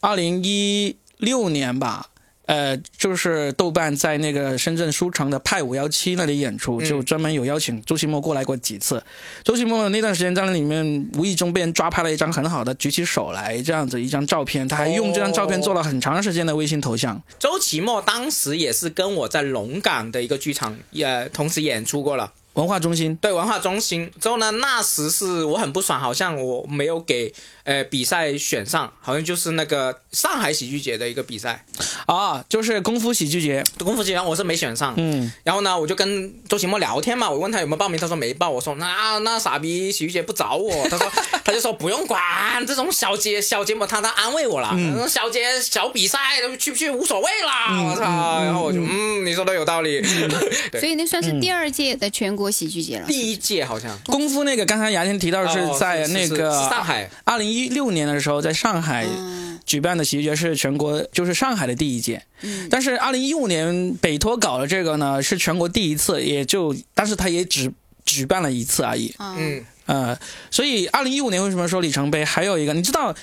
[0.00, 2.08] 二零一六年吧。
[2.48, 9.04] 呃，就是豆瓣在那个深圳书城的派五幺七那里演出，就专门有邀请周奇墨过来过几次。
[9.44, 17.22] 周奇墨那段时间在那里面无意中被人抓拍了一张很好的举起手来这样子一张照片，他还用这张照片做了很长时间的微信头像。
[17.38, 22.32] 周奇墨当时也是跟我在龙岗的一个剧场也同时演出过了。
[22.58, 23.14] 文化中心。
[23.16, 24.10] 对文化中心。
[24.20, 31.64] 之后呢，那时是我很不爽，好像我没有给呃比赛选上，好像就是那个上海喜剧节的一个比赛。
[32.06, 41.08] 啊，就是功夫喜剧节，功夫喜剧节我是没选上，嗯，然后呢，我就跟周奇墨聊天嘛，我问他有没有报名，他说没报，我说那那傻逼喜剧节不找我， 他说
[41.44, 42.20] 他就说不用管
[42.66, 44.74] 这种小节小节目，他他安慰我了，
[45.08, 46.18] 小节小比赛
[46.58, 48.02] 去不去无所谓啦，我操，
[48.42, 50.02] 然后我就嗯，你说的有道理，
[50.80, 52.47] 所以那算是第二届的全国。
[52.50, 53.98] 喜剧节了，第一届好像。
[54.06, 59.06] 功夫那个，刚才牙签提到是在那个上海，二零一六年的时候在上海
[59.64, 62.22] 举办的喜剧节是全国就是上海的第一届，
[62.70, 67.72] 但是二零一五年北托搞的这个呢是全国第一次，也就但是他也只
[68.04, 69.64] 举办了一次而已，嗯。
[69.86, 70.18] 呃，
[70.50, 72.22] 所以二零一五年为什么说里程碑？
[72.22, 73.14] 还有一个你知道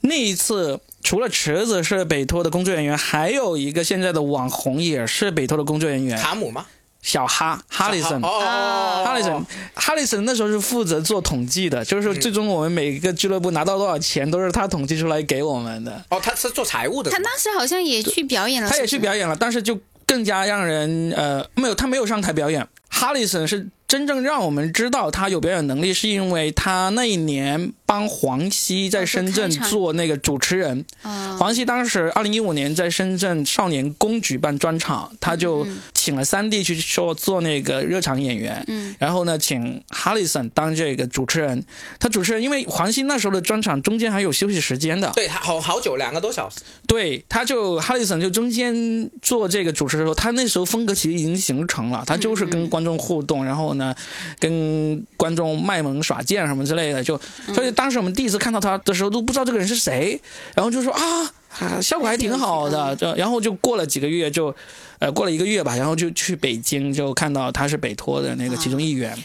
[0.00, 6.66] 那一次除了池子是北托的工作人员，还有一个现在的网红也是北托的工作人员，卡姆吗？
[7.02, 16.04] 小哈哈里森，哈里森，哈里森那时候是负责做统计的，就是最终我们每一个俱乐部拿到多少钱都是他统计出来给我们的。
[16.10, 17.10] 哦，他是做财务的。
[17.10, 18.68] 他当时好像也去表演了。
[18.68, 22.66] 他也去表演了，但是就更加让人呃没有，他没有上台表演。
[22.90, 27.72] 哈里森是真正让我们知道他有表演能力，是因为他那一年。
[27.88, 30.84] 帮黄西在深圳做那个主持人，
[31.38, 35.66] 黄西当时二零一五年在深圳少年宫举办专场，他就
[36.08, 41.62] 请了三弟去说做那个热场演员，嗯然后呢请哈里森当这个主持人。
[42.00, 53.94] 他主持人因为黄鑫那时候的专场中间还有休息时间的，对他好好久两个多小时，对他就哈里森就中间做这个主持的时候，他那时候风格其实已经形成了，他就是跟观众互动，然后呢
[54.38, 57.20] 跟观众卖萌耍贱什么之类的，就
[57.54, 57.70] 所以。
[57.72, 60.18] 当时我们第一次看到他的时候，都不知道这个人是谁，
[60.54, 64.56] 然后就说啊，效果还挺好的，就然后就过了几个月就。
[64.98, 69.16] 呃，过了一个月吧，然后就去北京，就看到他是北托的那个其中一员，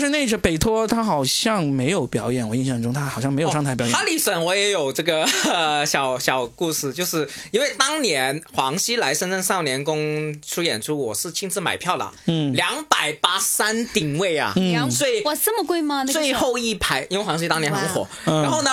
[0.00, 3.92] 是那次北托他好像没有表演，我印象中他好像没有上台表演。
[3.92, 5.26] 哈里森我也有这个
[5.84, 16.04] 小小故事，就是因为当年黄西来深圳少年宫出演出，我是亲自买票了，嗯，两百八三顶位啊，嗯，所以哇这么贵吗？
[16.04, 18.70] 最后一排，因为黄西当年很火，然后呢。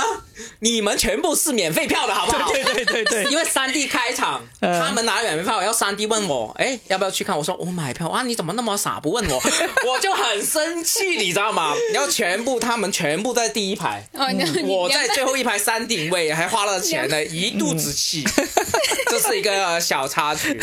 [0.59, 2.51] 你们全部是免费票的好不好？
[2.51, 7.37] 对对对对， 因为三 D 开场，他们拿免费票，然后三 D 问我，哎，要不要去看？
[7.37, 9.35] 我说我买票啊，你怎么那么傻不问我？
[9.87, 11.73] 我就很生气，你知道吗？
[11.93, 14.07] 然后全部他们全部在第一排，
[14.65, 18.23] 我在最后一排山顶位，还花了钱呢，一肚子气，
[19.09, 20.59] 这是一个小插曲，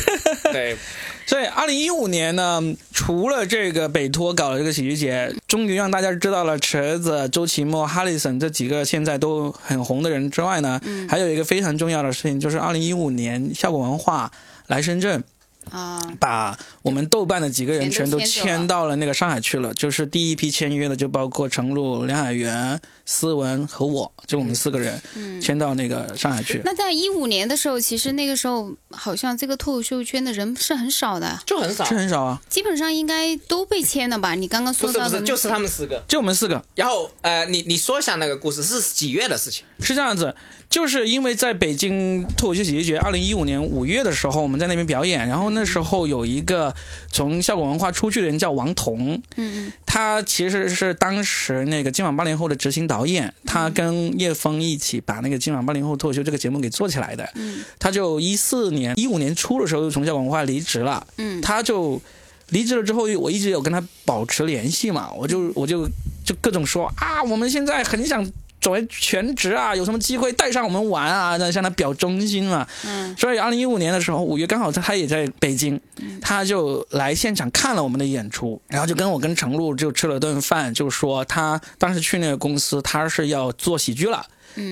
[0.52, 0.76] 对。
[1.24, 2.60] 所以，二零一五年呢，
[2.92, 14.30] 除了这个北托搞了这个喜剧节，终于让大家知道了池子、周奇墨、哈里森这几个现在都很红的人之外呢，还有一个非常重要的事情，就是二零一五年效果文化
[14.66, 15.22] 来深圳。
[15.70, 19.72] 啊，把我们豆瓣的几个人全都签到了那个上海去了。
[19.74, 25.00] 就是第一批签约的，就包括程璐、梁海源、思文和我，就我们四个人
[25.40, 26.60] 签到那个上海去。
[26.64, 32.40] 那在一五年的时候，其实那个时候好像这个脱口秀圈的人是很少的，就很少，是很少啊。
[32.48, 34.34] 基本上应该都被签了吧？
[34.34, 36.62] 你刚刚说到的，就是他们四个，就我们四个。
[36.74, 39.64] 然后呃，你你说一下那个故事是几月的事情？
[39.80, 40.34] 是这样子。
[40.72, 46.74] 就是因为在北京脱口秀喜剧节，二零一五年五月的时候，我们在那边表演，然后那时候有一个
[47.10, 62.00] 从效果文化出去的人叫王彤，嗯他其实是当时那个今晚八零后的执行导演，他跟叶枫一起把那个今晚八零后脱口秀这个节目给做起来的，嗯，他就一四年一五年初的时候就从效果文化离职了，嗯，他就
[62.48, 65.86] 离职了之后，我一直有跟他保持联系嘛，我就我就
[66.24, 68.26] 就各种说啊，我们现在很想。
[68.62, 71.36] 转为全职啊，有什么机会带上我们玩啊？
[71.36, 72.66] 那向他表忠心嘛。
[72.86, 73.14] 嗯。
[73.18, 75.78] 所以二零一五年的时候，五月刚好他他也在北京，
[76.20, 84.24] 他就来现场看了我们的演出，然后就跟我跟程璐就吃了顿饭，就说他当时去那个公司，他是要做喜剧了，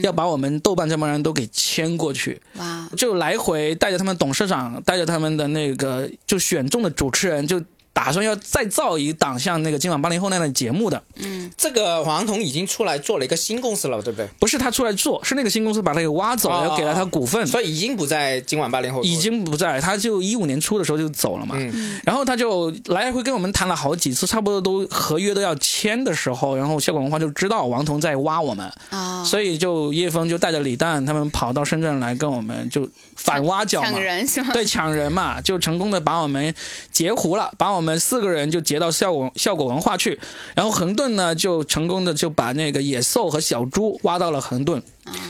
[0.02, 2.40] 要把我们豆瓣这帮人都给签过去。
[2.58, 2.88] 哇！
[2.96, 7.60] 就来回带着他们董事长，带着他们的那个就选中的主持人就。
[7.92, 14.28] 打算要再造一档像那个今晚八零后那样的节目的，嗯，这个黄彤已经出来做了一个新公司了，对不对？
[14.38, 21.54] 不是他出来做，是那个新公司把他给挖走，然后给了他股份，所以已经不在今晚八零后，已经不在，他就一五年初的时候就走了嘛。
[21.58, 34.50] 嗯，然后他就来回跟我们谈了好几次，差不多都合约都要签的时候，然后效果文化就知道王彤在挖我们，啊，所以就叶枫就带着李诞他们跑到深圳来跟我们就反挖角嘛，抢人是吗？
[34.52, 36.54] 对，抢人嘛，就成功的把我们
[36.90, 38.58] 截胡了，把我们四个人就。
[38.70, 40.16] 结到效果效果文化去，
[40.54, 44.80] 然后恒顿呢就成功的就把那个野兽和小猪挖到了恒顿，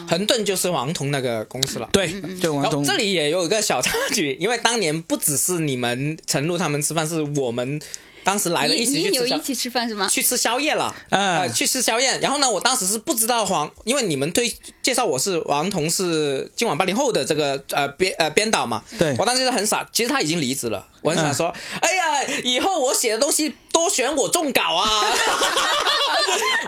[0.06, 1.88] 恒顿就是王彤那个公司了。
[1.90, 2.84] 对，就王彤。
[2.84, 7.80] 这里也有一个小插曲，因为当年不只是你们陈露他们吃饭，是我们。
[8.22, 10.08] 当时来了一起去有一起吃饭是吗？
[10.08, 12.18] 去吃宵夜了，呃，去吃宵夜。
[12.20, 14.52] 然后呢，我当时是不知道黄，因为你们推
[14.82, 18.82] 介绍我是王彤是今晚八零后的这个呃编呃编导嘛。
[18.98, 20.86] 对，我当时就很傻，其实他已经离职了。
[21.02, 25.04] 我很想说，哎呀，以后我写的东西多选我中稿啊。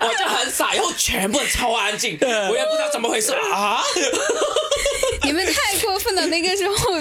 [0.01, 3.81] 我就很傻，然后全部超安静，我也不知道怎么回事啊。
[5.25, 6.27] 你们太过分了！
[6.27, 6.95] 那个时候，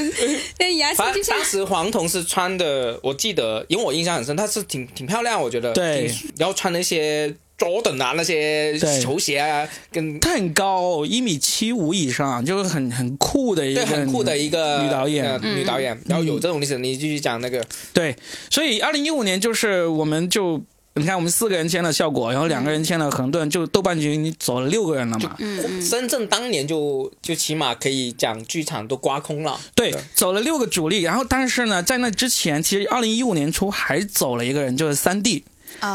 [0.60, 5.73] 那牙签就像当时黄铜是穿的，我记得，因为我印象很深，她是挺挺漂亮，我觉得。
[5.73, 6.12] 对。
[6.38, 15.99] 然后穿那些 Jordan 啊，那些球鞋啊，跟她很高，一米七五以上，就是很很酷的一个很酷的一个女导演，女导演。
[16.05, 17.65] 然后有这种历史，你继续讲那个。
[17.93, 18.15] 对，
[18.49, 20.62] 所以二零一五年就是我们就。
[20.95, 25.34] 你看，我们四个人签了效果，然后两个人签了恒顿，就豆瓣局你走了六个人了嘛。
[25.39, 29.58] 嗯深圳当年就就起码可以讲剧场都刮空了。
[29.73, 35.45] 对，走了六个主力，然后但是呢，在那之前，其实二零一五年初还走了一个人，就是三 D。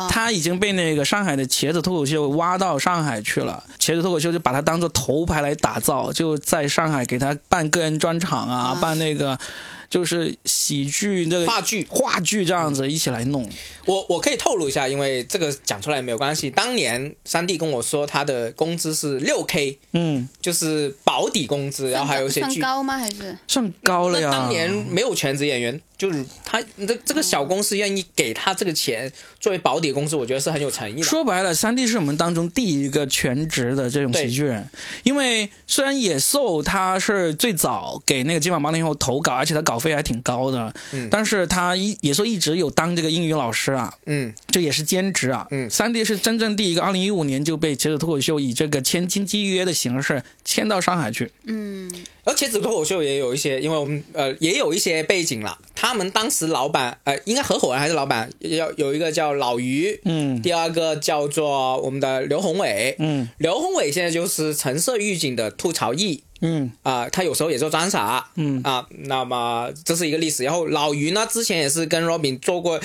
[0.09, 9.39] 他已经被那个上海的茄子脱口秀挖到上海去了，茄子脱口秀就把他当做头牌来打造，就在上海给他办个人专场啊，办那个。
[9.89, 13.49] 就是喜剧那个话剧话剧这样子一起来弄，
[13.85, 16.51] 我我可以透露一下，因为这个讲出来没有关系。
[16.51, 22.99] 当年三弟跟我说他的工资是六 K，嗯，就是保底工资，然后还有一些算高吗？
[22.99, 24.31] 还是算高了呀？
[24.31, 25.81] 当年没有全职演员。
[25.99, 31.03] 就是他这这个小公司愿意给他这个钱作为保底公司，我觉得是很有诚意的。
[31.03, 34.69] 说白了，三弟是我们当中第一个全职的这种喜剧人。
[35.05, 51.91] 因为虽然野兽他是最早给那个今晚八零后投稿，而且他稿费还挺高的，嗯，但是他一野兽一直有当这个英语老师啊，嗯，这也是兼职啊，嗯，三弟是真正第一个，二零一五年就被茄子脱口秀以这个签经纪约的形式签到上海去，嗯。
[52.25, 55.57] 而茄子脱口秀也有一些，因为我们呃也有一些背景了。
[55.77, 66.73] 他们当时老板呃，应该合伙人还是老板，要有一个叫老于，嗯，第二个叫做我们的刘宏伟，嗯，刘宏伟现在就是橙色预警的吐槽艺，嗯。
[66.83, 68.61] 啊，他有时候也做装傻，嗯。
[68.63, 70.45] 啊，那么这是一个历史。
[70.45, 72.81] 然后老于呢，之前也是跟 Robin 做过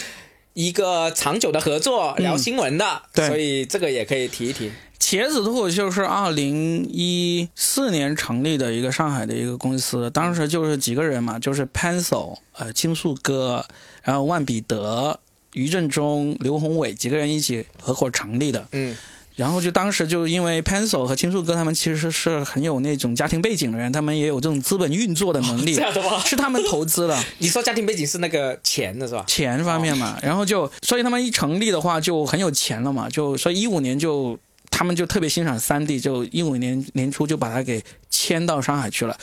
[0.53, 4.71] 一个长久的合作聊新闻的，对所以这个也可以提一提。
[4.99, 13.65] 茄子脱口秀是二零一四年成立的一个上海的一个公司，当时就是几个人嘛，就是 Pencil，呃，青素哥，
[14.03, 15.19] 然后万彼得、
[15.53, 18.67] 于正中、刘宏伟几个人一起合伙成立的。
[18.73, 18.95] 嗯，
[19.35, 25.73] 然后就当时就因为 Pencil 和青树哥他们其实是很有那种家庭背景的人，他们也有这种资本运作的能力？
[26.25, 27.17] 是他们投资的。
[27.39, 29.23] 你说家庭背景是那个钱的是吧？
[29.27, 34.37] 钱方面嘛，然后就所以他们一成立的话就很有钱了嘛，就所以一五年就
[34.71, 39.15] 他们就特别欣赏三弟就一五年年初就把他给迁到上海去了。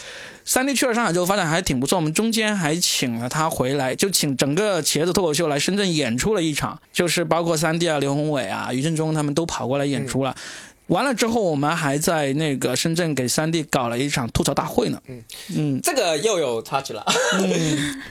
[0.44, 10.36] 三弟去了上海之后发展还挺不错，我们中间还请了他回来，就请整个茄子脱口秀来深圳演出了一场，就是包括三弟啊、刘宏伟啊、于正中他们都跑过来演出了。
[10.86, 14.98] 完了之后，我们还在那个深圳给三弟搞了一场吐槽大会呢。
[15.06, 15.22] 嗯
[15.54, 17.04] 嗯，这个又有 touch 了。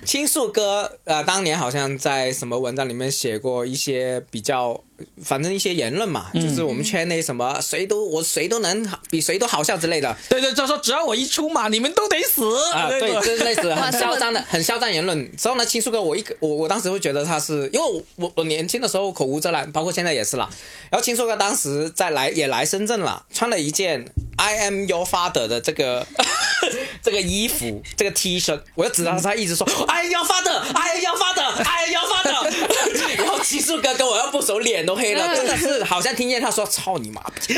[0.05, 4.79] 青树哥呃，当年好像在什么文章里面写过一些比较，
[5.23, 12.43] 反正一些言论嘛，就是我们圈内什么谁都我谁都能比谁都好笑之类的对对，就说只要我一出马，你们都得死
[12.73, 15.35] 啊，那对，个就是类似 很嚣张的、很嚣张言论。
[15.35, 20.49] 之后呢，青树哥我一个我我当时会觉得他是，因为我我我年轻的时候口无遮拦，包括现在也是啦。
[20.89, 24.05] 然后青树哥当时在来也来深圳了，穿了一件
[24.37, 26.05] I am your father 的这个
[27.03, 32.76] 这个衣服，这个 T 恤，我就指着他一直说 I am your father，I am your father，I am your father。
[33.47, 37.53] 然后青树哥跟我要不熟，脸都黑了，真的是好像听见他说操你妈逼，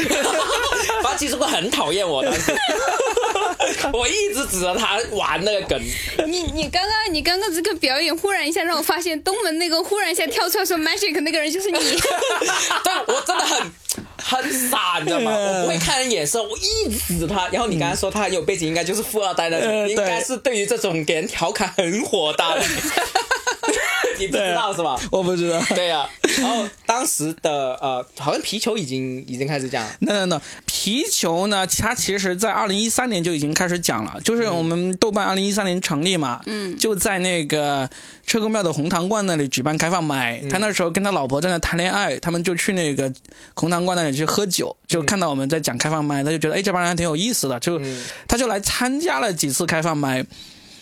[1.01, 2.55] 反正青树哥很讨厌我当时。
[3.93, 5.79] 我一直指着他玩那个梗，
[6.25, 11.77] 你你刚刚你刚刚这个表演，忽然一下让我发现东门那个忽然一下跳出来说 magic 那个人就是你。
[11.79, 13.71] 对我真的很
[14.17, 15.31] 很傻，你知道吗？
[15.31, 17.47] 我不会看人眼色，我一直指他。
[17.49, 22.63] 然后你刚才说他很有背景，应该就是富二代的，呃应该是对于这种给人调侃很火大的。
[24.19, 24.99] 你不知道是吧？
[25.11, 25.61] 我不知道。
[25.69, 26.07] 对呀、
[26.39, 31.65] 然后当时的呃，好像皮球已经已经开始讲了，那那那皮球呢？
[31.67, 37.89] 它其实在二零一三年就已经开始讲了，就是我们豆瓣二零一三年成立嘛，嗯，就在那个
[38.25, 40.41] 车公庙的红糖罐那里举办开放麦。
[40.49, 43.11] 他那时候跟他老婆正在那谈恋爱，他们就去那个
[43.53, 47.79] 红糖罐那里去喝酒，就看到我们在讲开放麦，他就觉得哎这帮人还挺有意思的，就、
[48.27, 50.25] 他就来参加了几次开放麦。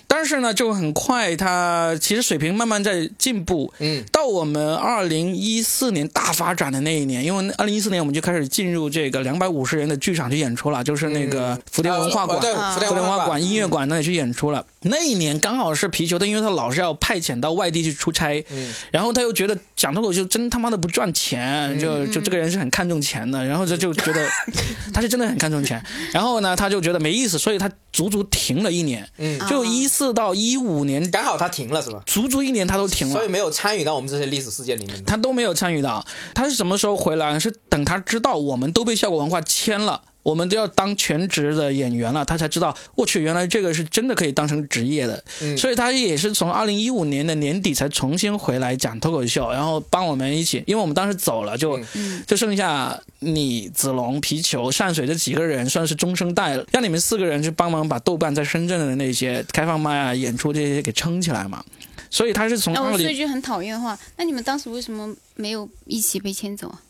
[0.07, 3.71] 但是呢，就很快，他其实水平慢慢在进步。
[3.79, 12.39] 嗯，到我们二零一四年大发展的那一年，因为二零一四年我们就开始进入这个两百五十人的剧场去演出了，就是那个福田文化馆、
[12.73, 13.27] 福田文化馆。
[13.27, 14.65] 馆音乐馆那里去演出了。
[14.87, 24.27] 那一年刚好是皮球的，因为他老是要派遣到外地去出差，嗯然后他又觉得讲脱口秀真他妈的不赚钱，就就这个人是很看重钱的，然后他就觉得
[24.93, 25.81] 他是真的很看重钱，
[26.11, 32.01] 然后呢他就觉得没意思，所以他足足停了一年，嗯就一四到一五年，刚好他停了是吧？
[32.05, 33.27] 足足一年他都停了所以。
[33.27, 35.03] 没有参与到我们这些历史事件里面。
[35.05, 36.03] 他都没有参与到。
[36.33, 37.37] 他是什么时候回来？
[37.37, 45.23] 是等他知道我们都被效果文化签了，我们都要当全职的演员了，他才知道，我去，原来这个是真的可以当成职业的。
[45.41, 51.79] 嗯所以他也是从二零一五年的年底才重新回来讲脱口秀，然后帮我们一起，因为我们当时走了，就、
[52.25, 61.63] 就剩下你、子龙、皮球、善水这几个人算是中生代了，让你们四个人去帮忙把豆瓣在深圳的那些开放麦啊、演出这些给撑起来嘛。
[62.09, 66.81] 所以他是从那二零我说一句很讨厌的话，那你们当时为什么没有一起被牵走啊？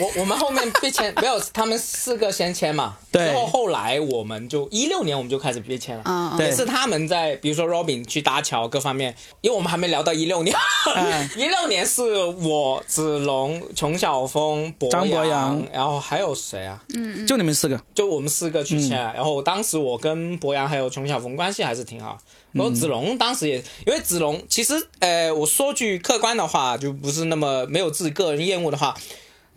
[0.00, 3.28] 我我们后面被签没有，他们四个先签嘛，对。
[3.28, 10.56] 之后后来我们就一六年我们就开始被签了，啊、对也是他们在比如说 Robin 去搭桥各方面，因为我们还没聊到一六年。
[10.94, 15.62] 哎， 一六年是我子龙、琼晓峰、博张博洋。
[15.72, 16.82] 然后还有谁啊？
[16.94, 17.80] 嗯就你们四个。
[17.94, 19.14] 就我们四个去签，嗯。
[19.14, 22.18] 然后当时我跟博洋还有琼晓峰关系还是挺好。
[22.52, 28.96] 然嗯后子龙当时也，因为子龙其实，呃，我说句客观的话，就不是那么没有自己个人厌恶的话，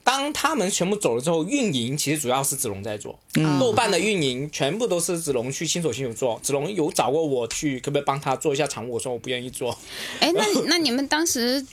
[0.03, 6.39] 当他们全部走了之后，运营其实主要是子龙在做，嗯豆瓣的运营全部都是子龙去亲手亲手做。
[6.43, 8.93] 子龙有找过我去，可不可以帮他做一下场务？
[8.93, 9.77] 我说我不愿意做。
[10.19, 11.65] 哎，那那你们当时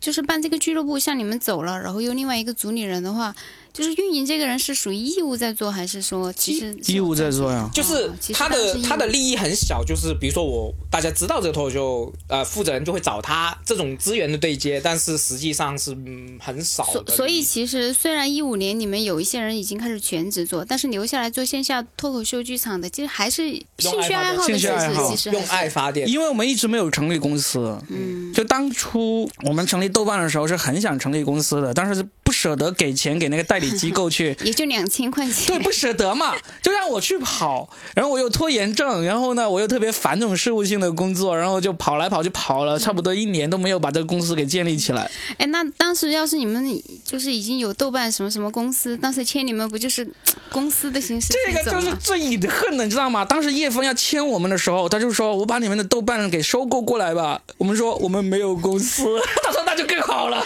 [0.00, 3.34] 就是办这个俱乐部，像你们走了，然后又另外一个主理人的话，
[3.74, 7.68] 就是运营这个人是属于义务在做，还是说其实义务在做呀？
[7.74, 17.12] 就是他的他的利益很小，就是比如说我大家知道这个脱口秀，呃，负责人就会找他这种资源的对接，但是实际上是嗯很少的。
[17.12, 23.48] 所所以其实虽然一五年你们有一些人已经开始全职做，但是留下来做线下脱口秀剧场的，其实还是
[23.78, 35.46] 兴趣爱好的兴趣爱好其实用爱发电，因为我们一直没有成立公司，嗯，就当初我们成立豆瓣的时候是很想成立公司的，但是不舍得给钱给那个代理机构去， 也就两千块钱。
[35.58, 45.10] 对，不舍得嘛，就让我去跑，然后我又拖延症，然后呢，我又特别烦这种事务性的工作，然后就跑来跑去跑了差不多一年都没有把这个公司给建立起来。
[45.38, 50.06] 哎，那当时要是你们就是已经有豆瓣什么什么公司，当时签你们不就是
[50.50, 51.34] 公司的形式？
[51.46, 53.24] 这个就是最隐恨的，你知道吗？
[53.24, 59.04] 当时叶枫要签我们的时候，他就说：“我把你们的豆瓣给收购过来吧。”我们说：“我们没有公司。
[59.42, 60.44] ”他说：“那就更好了。”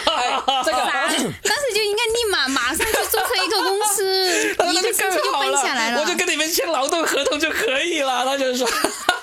[0.65, 5.99] 这个当时就应该立马马上就注册一个公司，那就更好了。
[5.99, 8.23] 我就跟你们签劳动合同就可以了。
[8.23, 8.67] 他就是说：“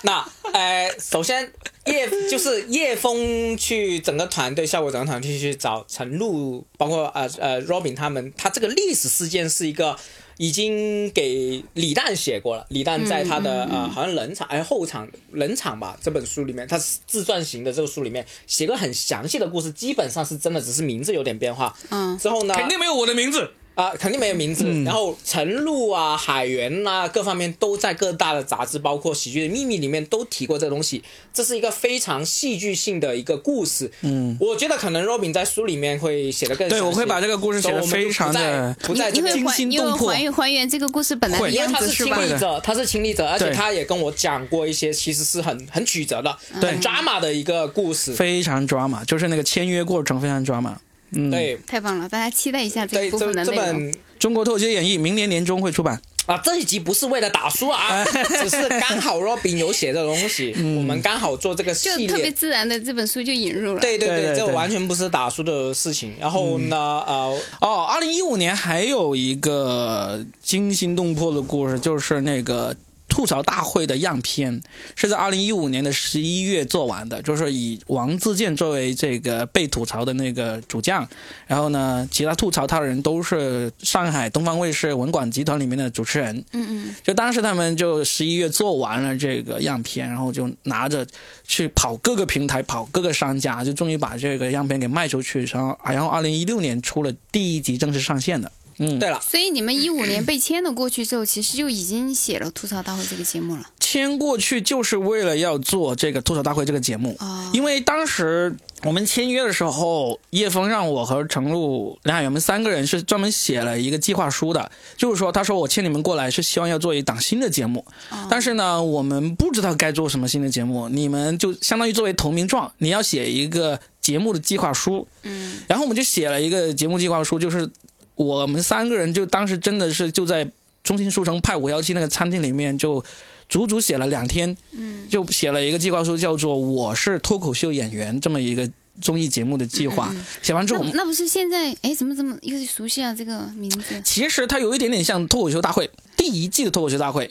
[0.02, 1.52] 那呃，首先
[1.86, 9.96] 叶就是叶枫去整个团队，效果整个团队去找陈露，包括呃呃 Robin 他们，他这个历史事件是一个。”
[10.38, 21.74] 已经给李诞写过了，李诞在他的呃，好像冷场哎后场冷场吧这本书里面，他是自传型的这个书里面写个很详细的故事，基本上是真的，只是名字有点变化。
[21.88, 23.50] 嗯，之后呢，肯定没有我的名字。
[23.76, 24.64] 啊，肯定没有名字。
[24.82, 31.04] 然后陈露啊、海源啊，各方面都在各大的杂志，包括《喜剧的秘密》里面都提过这个东西。
[31.32, 33.92] 这是一个非常戏剧性的一个故事。
[34.00, 42.16] 嗯，我觉得可能 Robin 在书里面会写的更对，我会把这个故事写的非常的不在惊心动魄，还原还原这个故事本来的样子是吧？
[42.16, 50.72] 他是亲历者，他是亲历者，而且他也跟我讲过一些其实是很很曲折的、很 drama 的一个故事，非常 drama，就是那个签约过程非常 drama。
[51.12, 53.94] 嗯，对，太棒了，大家期待一下这部分的内容。
[54.18, 56.40] 中国脱口秀演绎明年年中会出版啊！
[56.42, 58.02] 这一集不是为了打书啊，
[58.42, 63.80] 只是刚好 Robin 有写的东西，我们刚好做这个系列，就特别自然的这本书就引入了。
[63.80, 66.14] 对对对，这完全不是打书的事情。
[66.18, 66.76] 然后呢，
[67.06, 72.74] 呃，哦，二零一五年还有一个惊心动魄的故事，就是那个。
[73.16, 74.60] 吐槽大会的样片
[74.94, 81.08] 是在二零一五年的十一月做完的，就是以王自健作为这个被吐槽的那个主将，
[81.46, 86.44] 然后呢，其他吐槽他的人都是上海东方卫视文广集团里面的主持人。
[86.52, 86.96] 嗯嗯。
[87.02, 91.06] 就当时他们就十一月做完了这个样片，然后就拿着
[91.42, 98.52] 去跑各个平台，跑各个商家，就终于把这个样片给卖出去，然后然后二零一六年出了第一集正式上线的。
[98.78, 103.62] 嗯，对了，所以你们一五年被签了过去之后，其实就已经写了《吐槽大会》这个节目了。
[103.80, 107.16] 签过去就是为了要做这个《吐槽大会》这个节目，
[107.52, 117.84] 因为当时我们签约的时候，叶枫让我和程璐、梁海源们三个人是专门写了一个计划书的，就是说，他说我签你们过来是希望要做一档新的节目，
[118.28, 127.70] 但是呢，我们不知道该做什么新的节目，你们就相当于作为投名状，你要写一个节目的计划书，嗯，然后我们就写了一个节目计划书，就是。
[128.16, 130.50] 我们三个人就当时真的是就在
[130.82, 133.04] 中心书城派五幺七那个餐厅里面，就
[133.48, 138.68] 足足写了两天，嗯，就写了一个计划书，叫做《我是脱口秀演员》这么一个
[139.00, 140.14] 综艺节目的计划。
[140.42, 143.14] 写完之后，那不是现在哎，怎么怎么又熟悉啊？
[143.14, 144.00] 这个名字？
[144.02, 145.86] 其实它有一点点像《脱口秀大会》
[146.16, 147.26] 第一季的《脱口秀大会》。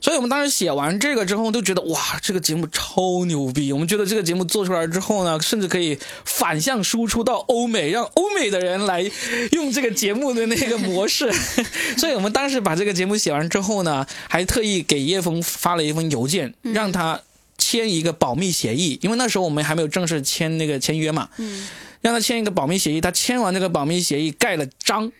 [0.00, 3.72] 所以我们当时写完这个之后，都觉得哇，这个节目超牛逼。
[3.72, 9.02] 我们觉得这个节目做出来之后呢，甚至可以反向输出到欧美，让欧美的人来
[9.52, 11.32] 用这个节目的那个模式。
[11.98, 17.20] 所以我们当时把这个节目写完之后呢，还特意给叶枫发了一封邮件，让他
[17.56, 21.28] 签一个保密协议，因为那时候我们还没有正式签那个签约嘛。
[21.38, 21.68] 嗯。
[22.00, 25.10] 让他签一个保密协议，他签完这个保密协议，盖了章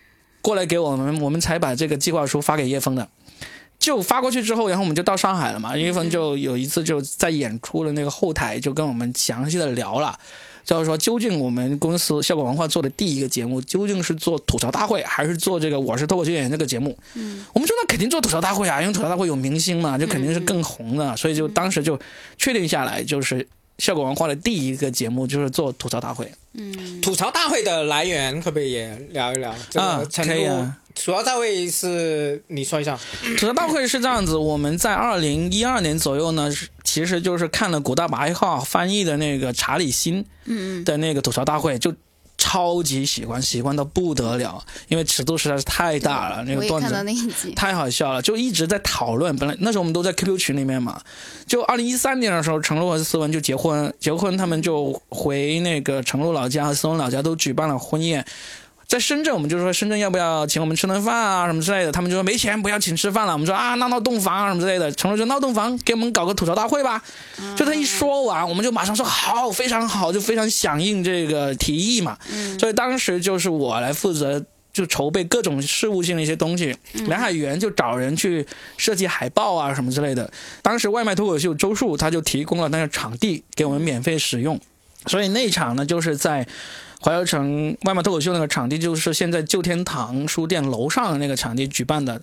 [0.41, 3.09] 过来给我们，我们才把这个计划书发给叶枫的。
[3.79, 5.75] 就发过去之后，然后我们就到上海了嘛。
[5.75, 10.17] 叶枫就有一次就在演出的那个后台，就跟我们详细的聊了，
[10.65, 16.97] 就是说究竟我们公司效果文化做的第一个节目，究竟是做吐槽大会，还是做这个我是脱口秀演员这个节目？
[17.15, 21.97] 嗯，我们说那肯定做吐槽大会啊，因为吐槽大会有明星嘛，就肯定是更红的，所以就当时就
[22.37, 23.47] 确定下来，就是
[23.79, 26.31] 效果文化的第一个节目就是做吐槽大会。
[26.53, 29.51] 嗯，吐槽大会的来源可不可以也聊一聊？
[29.75, 30.77] 啊，可以啊。
[30.95, 32.99] 吐槽大会是你说一下，
[33.37, 36.49] 吐槽大会是这样子，我们在二零一二年左右呢，
[36.83, 40.25] 其实就是看了古大白号翻译的那个查理辛
[40.83, 41.93] 的那个吐槽大会，就
[42.39, 49.35] 超级喜欢，喜欢到不得了，因为尺度实在是太大了，那个段子 太好笑了，就一直在讨论。
[49.35, 50.99] 本来那时候我们都在 QQ 群里面嘛，
[51.45, 58.25] 就二零一三年的时候，程璐和思文就结婚，结婚他们就回那个程璐老家和思文老家都举办了婚宴。
[58.89, 63.33] 在深圳，我们就说深圳要不要请我们吃顿饭啊什么之类的，他们就说没钱，不要请吃饭了。
[63.33, 66.99] 我们说啊闹闹洞房啊什么之类的，成了就闹洞房，给我们搞个吐槽大会吧。
[67.55, 72.17] 就他一说完，我们就马上说好，非常好，就非常响应这个提议嘛。
[72.59, 78.43] 所以当时就是我来负责就筹备各种事务性的一些东西，梁海源就找人去
[78.75, 80.33] 设计海报啊什么之类的。
[80.63, 84.59] 当时外卖脱口秀周树他就提供了那个场地给我们免费使用，
[85.05, 86.47] 所以那场呢就是在。
[86.99, 92.21] 华侨城外卖脱口秀那个场地就是现在旧天堂书店楼上的那个场地举办的，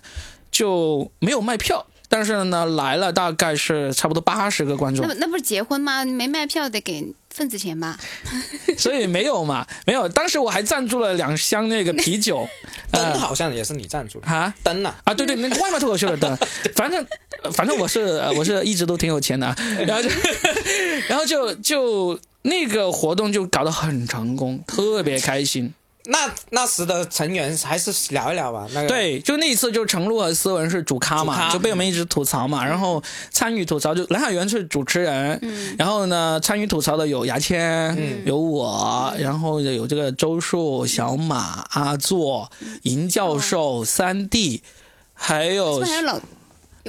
[0.51, 1.85] 就没有卖票。
[2.09, 5.05] 但是呢，来了大概是差不多八十个观众。
[5.05, 6.05] 那那不是结婚吗？
[6.05, 7.97] 没卖票得给份子钱吧？
[8.77, 10.07] 所以没有嘛，没有。
[10.07, 12.47] 当时我还赞助了两箱那个啤酒。
[12.89, 14.53] 灯好像也是你赞助的啊？
[14.63, 14.95] 灯啊？
[15.03, 16.37] 啊，对对，那个外卖脱口秀的灯。
[16.75, 17.05] 反正
[17.51, 19.53] 反正我是我是一直都挺有钱的，
[19.85, 20.09] 然后就
[21.09, 22.17] 然后就就
[22.47, 25.73] 那个活动就搞得很成功，特别开心。
[26.09, 28.65] 那那时的成员还是聊一聊吧。
[28.71, 32.65] 那个对，就那一次，就程璐和思文是主咖嘛，就被我们一直吐槽嘛。
[32.65, 35.41] 然后参与吐槽就蓝海源是主持人，
[35.77, 42.49] 然后呢参与吐槽的有牙签，有我，然后有这个周树、小马、阿作、
[42.83, 44.63] 银教授、三弟，
[45.13, 46.21] 还有还有老。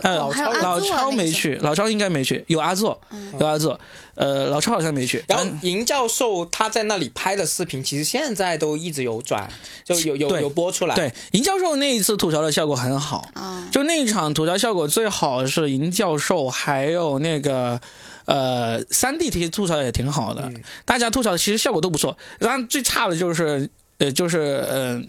[0.02, 3.00] 呃，老超老超没去，老超应该没去，有阿作，
[3.38, 3.78] 有阿作，
[4.14, 5.24] 呃，老超好像没去。
[5.28, 9.48] 然后银教授他在那里拍的视频，其实现在都一直有转，
[9.84, 10.94] 就有有有播出来。
[10.94, 13.28] 对，银教授那一次吐槽的效果很好，
[13.70, 17.80] 就那一场吐槽效果最好是银教授，还有那个
[18.24, 20.50] 呃三 D 其实吐槽也挺好的，
[20.84, 22.16] 大家吐槽的其实效果都不错。
[22.38, 23.68] 然后最差的就是
[23.98, 25.00] 呃就是呃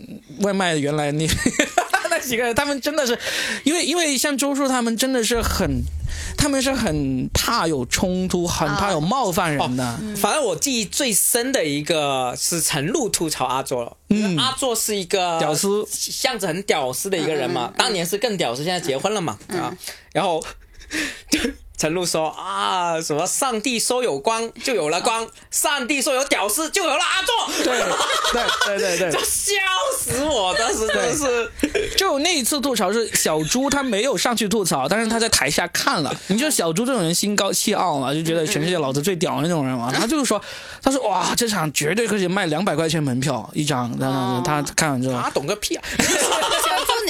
[0.42, 1.28] 外卖原来那。
[2.18, 3.18] 几个人，他们真的是，
[3.64, 5.84] 因为因为像周叔他们真的是很，
[6.38, 9.99] 他们是很怕有冲突，很怕有冒犯人的。
[10.16, 15.86] 反正我记忆最深的一个是陈露吐槽阿作了，嗯，阿作是一个屌丝，
[16.24, 19.76] 样子很屌丝的一个人嘛，当年是更屌丝，现在结婚了嘛，啊，
[20.14, 20.43] 然后。
[21.80, 27.64] 陈露说啊，什么上帝说有光就有了光，上帝说有屌丝就有了阿作。
[27.64, 27.80] 对
[28.34, 29.54] 对对对对，就 笑
[29.98, 30.54] 死我！
[30.56, 31.50] 当时真的是，
[31.96, 36.14] 就那一次吐槽是小猪，他没有上去吐槽，但是他在台下看了。
[36.28, 39.90] 你就小猪这种人心高气傲嘛，就觉得全世界老子最屌那种人嘛。
[39.90, 40.42] 他就是说，
[40.84, 43.90] 他说哇，这场绝对可以卖两百块钱门票一张。
[43.98, 45.84] 然后他看完之后，他懂个屁啊！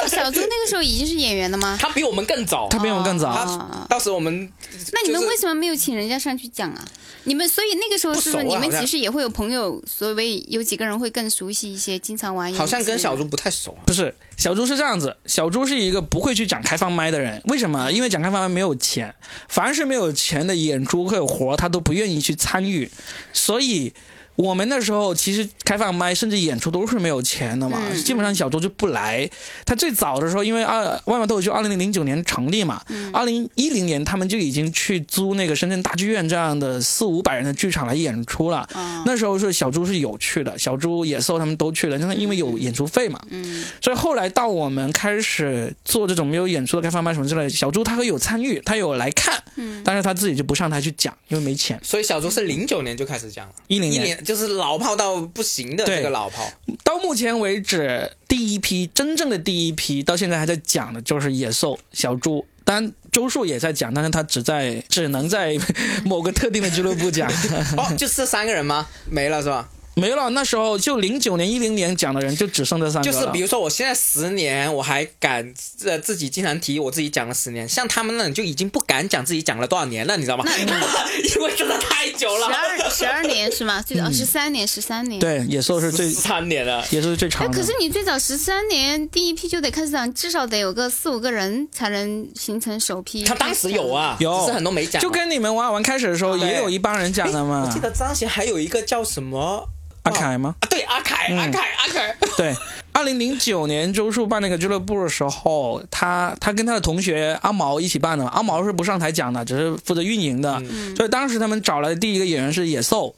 [0.09, 1.77] 小猪那个时候已经是演员了吗？
[1.79, 3.85] 他比我们更早，他比我们更早。
[3.87, 4.51] 当时我们。
[4.91, 6.85] 那你们为什么没有请人家上去讲啊？
[7.25, 12.51] 你们所以那个时候是不是你们其实也会有朋友，所谓有几个人会更熟悉一些，经常玩。
[12.53, 13.77] 好像跟小猪不太熟。
[13.85, 17.41] 不是，小猪是这样子，小猪是一个不会去讲开放麦的人。
[17.45, 17.91] 为什么？
[17.91, 19.13] 因为讲开放麦没有钱，
[19.47, 22.89] 凡是没有钱的演出会有活，他都不愿意去参与，
[23.33, 23.93] 所以。
[24.39, 29.29] 我们那时候其实开放麦甚至演出都是没有钱的嘛，基本上小周就不来。
[29.65, 32.81] 他最早的时候，因为二外卖脱口秀二零零九年成立嘛，
[33.11, 38.65] 二零一零年他们就已经去租那个深圳大剧院这样的四五百人的剧场来演出了。
[39.05, 43.19] 那时候是小猪是有去的，小猪野兽他们都去了，就是因为有演出费嘛。
[43.81, 49.43] 所以后来到我们开始做这种没有演出的开放麦什么之类，小猪他会有参与，他有来看，
[49.83, 51.77] 但是他自己就不上台去讲，因为没钱。
[51.83, 54.17] 所以小猪是零九年就开始讲了，一零年。
[54.29, 56.47] 就是老炮到不行的这个老炮，
[56.83, 65.57] 到目前为止，第一批真正的第一批，到现在还在讲的就是野兽小猪，当然周树也在讲，但是他只在只能在
[66.05, 67.27] 某个特定的俱乐部讲。
[67.75, 68.87] 哦，就这三个人吗？
[69.09, 69.67] 没了是吧？
[69.99, 75.53] 没了，那时候就零九年、一零年讲的人就只剩这三个就是比如说，我现在十年，我还敢
[75.85, 80.45] 呃自己经常提我自己讲了十年，像他们那种就已经不敢讲自己讲了多少年了，你知道吗？
[81.35, 82.47] 因为真的太久了。
[82.47, 83.81] 十二十二年是吗？
[83.81, 85.19] 最早十三年，十三年。
[85.19, 87.51] 对，野兽是最十三年了，野兽是最长。
[87.51, 93.23] 可是你最早十三年第一批就得开始讲，至少得有个四五个人才能形成首批。
[93.23, 95.01] 他当时有啊，有，只是很多没讲。
[95.01, 97.65] 就跟你们玩玩开始的时候也有一帮人讲的嘛。
[97.67, 99.67] 我记得张贤还有一个叫什么？
[100.09, 100.55] 阿凯吗？
[100.59, 102.15] 啊，对，阿凯，阿凯，阿凯。
[102.35, 102.55] 对，
[102.91, 108.25] 二零零九年周树办那个俱乐部的时候，他他跟他的同学阿毛一起办的。
[108.27, 110.61] 阿毛是不上台讲的，只是负责运营的。
[110.95, 113.13] 所以当时他们找来的第一个演员是野兽，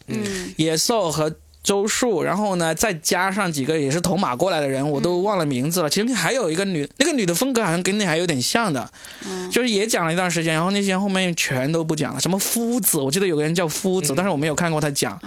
[0.58, 1.34] 野兽和
[1.64, 5.90] 周树，然后呢再加上几个也是头马过来的人，我都忘了名字了。
[5.90, 8.90] 其实还有一个女，那个女的风格好像跟你还有点像的，
[9.52, 12.20] 就是也讲了一段时间，然后那些后面全都不讲了。
[12.20, 15.20] 什么夫子，我记得有个人叫夫子，但是我没有看过他讲。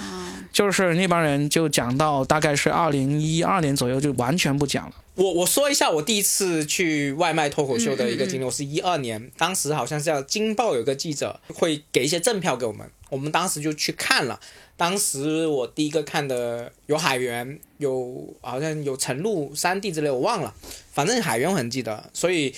[0.54, 4.94] 就是那帮人就讲到大概是二零一二年左右就完全不讲了。
[5.16, 14.38] 我我说一下我第一次去外卖脱口秀的一个经历，我是一二年，当时好像是叫《京报》有个记者会给一些赠票给我们，我们当时就去看了。
[14.76, 20.54] 当时我第一个看的有海源，有好像有陈露、三弟之类，我忘了，
[20.92, 22.10] 反正海源我很记得。
[22.12, 22.54] 所以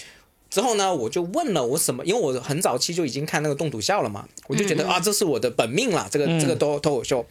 [0.51, 7.27] 之后呢，我就问了我什么，因为我很早期就已经看那个动土笑了嘛，我就觉得啊，这是我的本命了，这个这个脱脱口秀。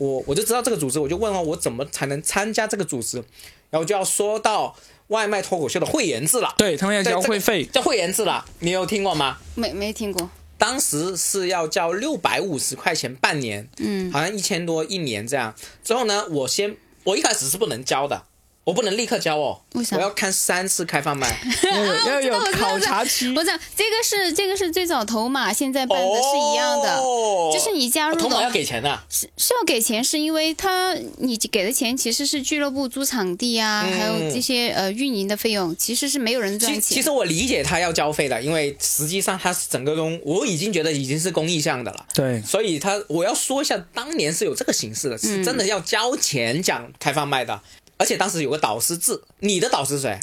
[0.00, 3.22] 我我就知道这个组织，我就问了我怎么才能参加这个组织，
[3.68, 4.74] 然后就要说到
[5.08, 6.54] 外卖脱口秀的会员制了。
[6.56, 8.42] 对他们要交会费，交会员制了。
[8.60, 9.36] 你有听过吗？
[9.54, 10.30] 没没听过。
[10.56, 15.54] 当时是要交六百五十块钱半年，嗯，好像一千多一年这样。
[15.84, 16.74] 之后呢，我先
[17.04, 18.22] 我一开始是不能交的，
[18.64, 19.96] 我不能立刻交哦，为啥？
[19.96, 21.40] 我要看三次开放麦。
[22.06, 23.42] 要有考察期我。
[23.42, 23.58] 知道。
[23.74, 27.50] 这个是这个是最早头马现在办的是一样的，哦。
[27.52, 28.20] 就是你加入的。
[28.20, 33.98] 头马要给钱的，是是要给钱，是因为他你给的钱其实是俱乐部租场地啊，嗯。
[33.98, 36.80] 还有这些呃运营的费用，其实是没有人赚钱。
[36.80, 42.06] 其其实我理解他要交费的，因为实际上他是整个中我已经觉得已经是公益项的了。
[42.14, 47.58] 对，所以他我要说一下，当年是有这个形式的，是真的要交钱讲开放麦的，
[48.00, 49.20] 而且当时有个导师制。
[49.40, 50.18] 你的导师是谁？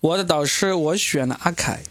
[0.00, 1.82] 我的导师我选了阿凯，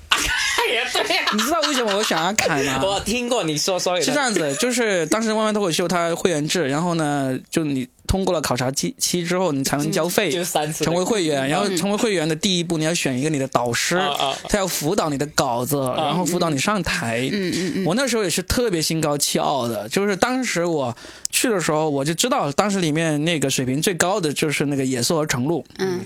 [0.93, 2.81] 对呀、你知道为什么我选阿凯吗？
[2.83, 3.99] 我听过你说说。
[4.01, 11.47] 是这样子，就是当时万万脱口秀它会员制，然后呢，就你通过了考察期期之后，你才能交费，就三次成为会员。
[11.47, 14.01] 然后成为会员的第一步，你要选一个你的导师
[14.49, 17.29] 他要辅导你的稿子，然后辅导你上台。
[17.31, 20.95] 嗯嗯嗯，我那时候也是特别心高气傲的，就是当时我
[21.29, 25.99] 去的时候，我就知道当时里面那个水平最高的就是那个野兽和程璐，嗯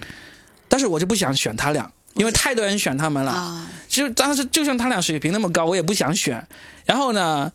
[0.69, 3.31] 但是我就不想选他俩，因为太多人选他们了。
[3.31, 6.45] 啊，就当时就算他俩水平那么高，我也不想选。
[6.85, 7.51] 然后呢，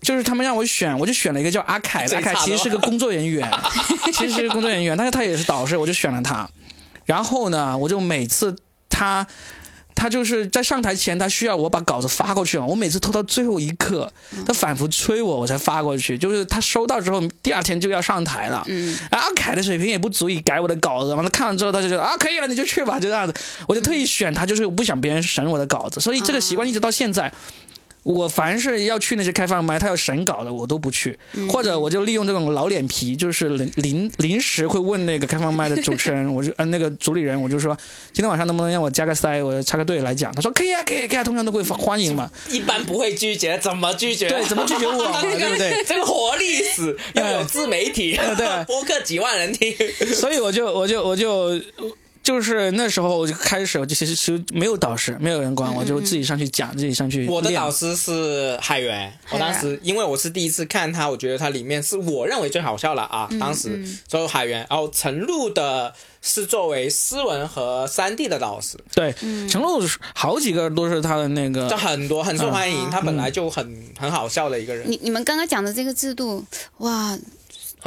[0.00, 3.50] 就是他们让我选，我就选了一个叫阿凯的阿凯其实是个工作人员，
[4.14, 6.48] 其实是个工作人员，但是他也是导师，我就选了他。
[7.04, 8.56] 然后呢，我就每次
[8.88, 9.26] 他。
[9.94, 12.66] 他就是在上台前，他需要我把稿子发过去嘛。
[12.66, 14.12] 我每次拖到最后一刻，
[14.46, 16.18] 他反复催我，我才发过去。
[16.18, 18.62] 就是他收到之后，第二天就要上台了。
[18.66, 23.34] 嗯，然后阿凯的水平也不足以改我的稿子，完他看完之后他就觉得啊可以了，你就去吧，就这样子。
[23.66, 27.32] 我就特意选他，就是我不想别人审我的稿子，所以这个习惯一直到现在。
[28.04, 37.76] 我凡是要去那些开放麦，他要审稿的，我都不去，或者我就利用这种老脸皮，就是临临临时会问那个开放麦的主持人，我就呃那个主理人，我就说
[38.12, 40.32] 今天晚上能不能让我加个塞，我插个队来讲。
[40.34, 42.30] 他说可以啊，可以，可以啊，通常都会欢迎嘛。
[42.50, 44.28] 一般不会拒绝，怎么拒绝？
[44.28, 49.74] 对怎么拒绝我嘛对不对这个活历史要有自媒体，对播客几万人听。
[50.14, 51.58] 所以我就我就我就
[52.24, 69.14] 就是那时候我就开始，我就其实其实没有导师，没有人管我，就自己上去讲，自己上去我的导师是海源，我当时因为我是第一次看他，我觉得他里面是我认为最好笑了啊，当时所有海源，然后陈露的是作为诗文和三 D 的导师，对，
[69.46, 69.82] 陈露
[70.14, 76.42] 好几个都是他的那个就很多很受欢迎，他本来就很很好笑的一个人，你你们刚刚讲的这个制度，
[76.78, 77.18] 哇，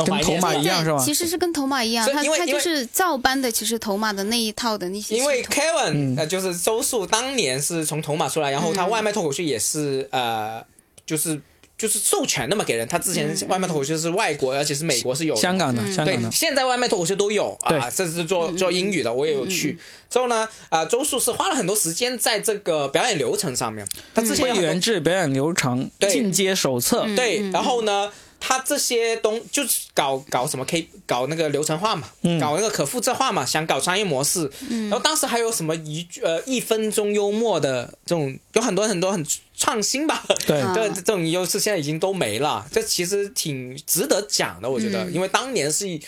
[0.06, 5.16] 跟头马一样是吧，其实是跟头马一样，他因为他就是照搬的，其实头马的那一套的那些。
[5.18, 10.64] 因为 Kevin 呃就是周树当年是从头马出来，然后他外卖脱口秀也是呃
[11.06, 11.40] 就是
[11.78, 19.78] 就是授权的嘛给人，他之前外卖脱口秀是外国，而且是美国是有香港的，香港对，的，现在外卖脱口秀都有啊，甚至做做英语的，我也有去。
[20.10, 23.86] 之后呢，啊，周树是花了很多时间在这个表演流程上面。
[24.16, 26.10] 他之前有很多会员制表演流程对。
[26.12, 28.10] 进阶手册，对，然后呢，
[28.40, 32.08] 他这些东就是搞搞什么 K 搞那个流程化嘛，
[32.40, 34.50] 搞那个可复制化嘛，想搞商业模式。
[34.70, 39.26] 然后当时还有什么一句呃一分钟幽默的这种，有很多很多很
[39.58, 40.24] 创新吧。
[40.46, 46.00] 对啊 这这种优势现在已经都没了，这其实挺值得讲的，我觉得，因为当年是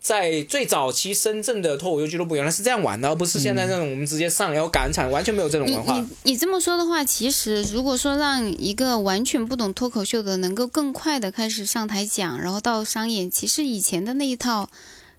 [0.00, 6.32] 在最早期深圳的脱口秀俱乐部原来是这样玩的，而不是现在这种我们直接上然后赶场，完全没有这种文化你。
[6.32, 14.70] 你这么说的话，其实如果说让一个完全不懂脱口秀的能够更快的开始上台讲，然后到商演，其实以前的那一套，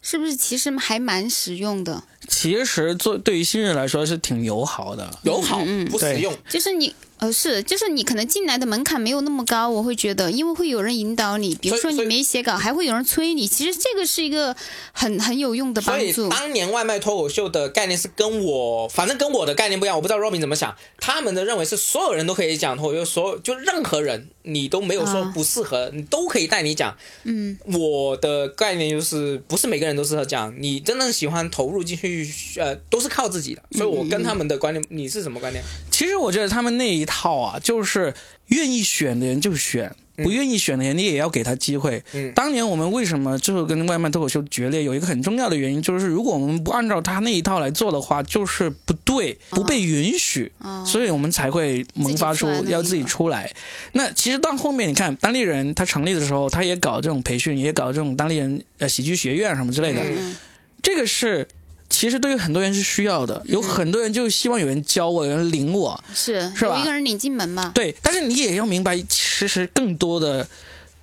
[0.01, 2.03] 是不是其实还蛮实用的？
[2.27, 5.19] 其实做对于新人来说是挺友好的。
[5.23, 14.55] 友好嗯不实用，就是你呃是，就是你可能进来的门槛没有那么高，我会觉得，因为会有人引导你，比如说你所以所以没写稿，还会有人催你，其实这个是一个
[14.93, 16.29] 很很有用的所以帮助。
[16.29, 20.75] 当年外卖脱口秀的概念是跟我，反正跟我的概念不一样，我不知道 Robin 怎么想。
[20.97, 26.95] 他们的认为是所有人都可以讲脱口秀，所有就任何人你都没有说啊不适合，你都可以带你讲。
[27.23, 33.61] 嗯，我的概念就是不是每个人都适合讲，你真正喜欢投入进去，呃，都是靠自己的。
[33.71, 35.61] 所以我跟他们的观念，你是什么观念？
[35.99, 38.13] 其实我觉得他们那一套啊，就是
[38.47, 42.01] 愿意选的人就选，不愿意选的人你也要给他机会。
[42.13, 53.51] 嗯当年我们为什么最后跟外卖脱口秀决裂，有一个很重要的原因，就是如果我们不按照他那一套来做的话，就是不对，不被允许，哦所以我们才会萌发出要自己出来。
[53.91, 60.37] 那其实到后面你看，当地人他成立的时候，他也搞这种培训，也搞这种当地人呃喜剧学院什么之类的，嗯
[60.81, 61.45] 这个是。
[61.89, 67.71] 其实对于很多人是需要的，有很多人就希望有人教我，有人领我，是是吧有一个人领进门嘛？
[67.73, 70.47] 对，但是你也要明白，其实更多的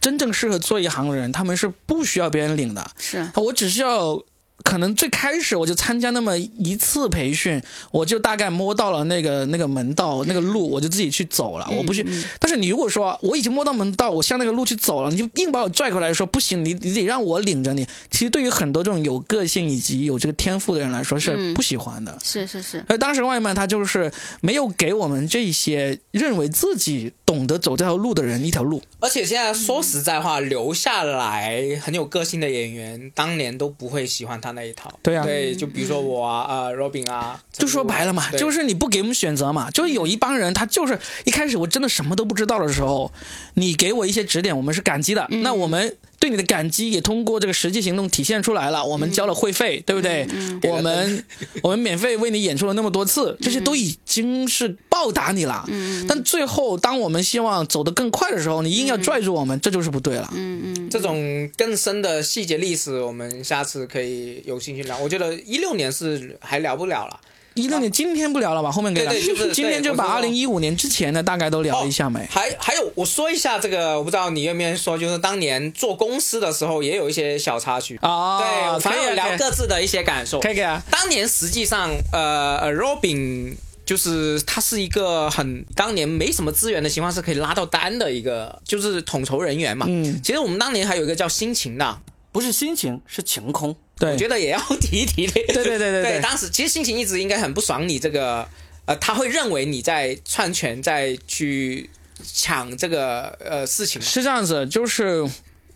[0.00, 2.90] 真正适合做一行的人，他们是不需要别人领的。
[2.98, 4.22] 是我只需要
[4.66, 7.62] 可能最开始我就参加那么一次培训，
[7.92, 11.68] 我就大概摸到了那个那个门道那个路，我就自己去走了。
[11.70, 12.04] 我不去，
[12.40, 17.86] 但是你如果说我已经摸到门道，我向那个路去走了，你就硬把我拽过来，说不行，你你得让我领着你。
[18.10, 22.18] 其实对于很多这种有个性以及有这个天赋的人来说是不喜欢的。
[22.24, 22.84] 是是是。
[22.88, 24.10] 而当时外卖他就是
[24.40, 28.82] 没有给我们这些认为自己懂得走这条路的人一条路。
[28.98, 34.55] 而且现在说实在话，留下来很有个性的演员，当年都不会喜欢他。
[34.56, 43.12] 那一套，对啊，对，就比如说我啊，呃，Robin 啊，就说白了嘛，就是你不给我们选择嘛，就是有一帮人，他就是一开始我真的什么都不知道的时候，
[43.54, 45.96] 你给我一些指点，我们是感激的，那我们。
[46.18, 48.84] 对你的感激也通过这个实际行动体现出来了。
[48.84, 50.26] 我们交了会费，对不对？
[50.70, 51.24] 我们
[51.62, 55.64] 我们免费为你演出了那么多次，这些都已经是报答你了。
[56.08, 60.30] 但最后，当我们希望走得更快的时候，你硬要拽住我们，这就是不对了。
[60.34, 64.98] 嗯嗯，这种更深的细节历史，我们下次可以有兴趣聊。
[64.98, 67.20] 我觉得一六年是还聊不了了。
[67.56, 68.70] 一六年今天不聊了吧？
[68.70, 69.10] 后面给聊。
[69.10, 72.24] 对对，就是今天就把二零一五年之前的大概都聊一下没？
[72.30, 78.38] 还还有，我说一下这个，我不知道你愿不愿意说，就是当年做公司的时候也有一些小插曲啊。
[78.38, 80.38] 对，反正聊各自的一些感受。
[80.38, 80.82] 可以啊。
[80.90, 83.54] 当年实际上，呃呃，Robin
[83.86, 89.86] 就是他是一个很当年没什么资源的情况是可以拉到单的一个，就是统筹人员嘛。
[89.88, 90.20] 嗯。
[90.22, 91.98] 其实我们当年还有一个叫心情的，
[92.32, 93.74] 不是心情，是晴空。
[93.98, 95.26] 对，我觉得也要提一提。
[95.26, 98.46] 对对对对对，当时其实心情一直应该很不爽你这个，
[98.84, 101.88] 呃，他会认为你在篡权，在去
[102.22, 104.00] 抢这个呃事情。
[104.02, 105.26] 是这样子，就是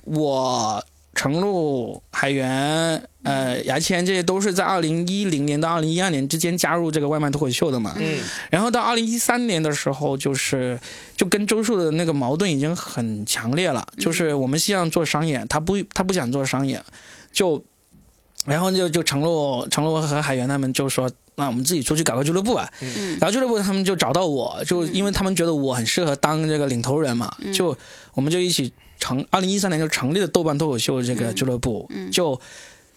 [0.05, 7.95] 我程璐、海源、呃牙签这些都是在二零一零年到二零一二年之间加入这个外卖脱口秀的嘛。
[7.99, 8.19] 嗯。
[8.51, 10.79] 然后到二零一三年的时候，就是
[11.17, 16.79] 就跟周树的那个矛盾已经很强烈了，就是我们希望做商业，他不他不想做商业，
[17.33, 17.65] 就。
[18.47, 22.73] 然后就就承诺承诺和海源他们就说，那我们自己出去搞个俱乐部吧。
[22.81, 23.19] 嗯。
[23.21, 27.77] 然后俱乐部他们就找到我，就因为他们觉得我很适合当这个领头人嘛，就
[28.15, 31.87] 我们就一起成，二零一三年就成立了豆瓣脱口秀这个俱乐部。
[31.91, 32.11] 嗯。
[32.11, 32.41] 就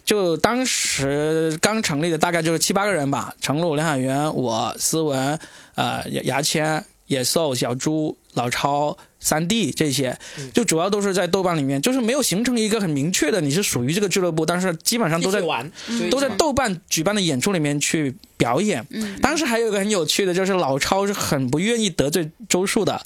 [0.04, 5.38] 就当时刚成立的大概就是七八个人吧，程璐、梁海源、我、思文、
[5.74, 8.96] 呃牙牙签、野兽、小猪、老超。
[9.20, 10.18] 三 D 这些，
[10.52, 15.72] 就主要都是在豆瓣里面，就是没有形成一个很明确的你是属于这个俱乐部，但是基本上都在玩，
[16.10, 18.86] 都在豆瓣举办的演出里面去表演。
[19.22, 23.00] 当时还有一个很有趣的，就是老超是很不愿意得罪周树的，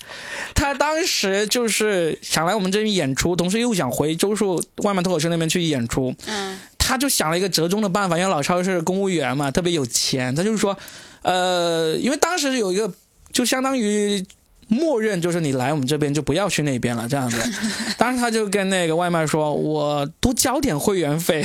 [0.56, 6.12] 他当时就是想来我们这边演出，同时又想回周树外卖脱口秀那边去演出。
[6.26, 10.76] 嗯，他就想了一个折中的办法，因为老超是公务员嘛，特别有钱，他就是说，
[11.22, 12.92] 呃，因为当时有一个
[13.32, 14.26] 就相当于。
[14.68, 17.38] 默认就是你来我们这边就不要去那边了，这样子。
[17.96, 21.42] 当时他就跟那个外卖说：“我多交点会员费，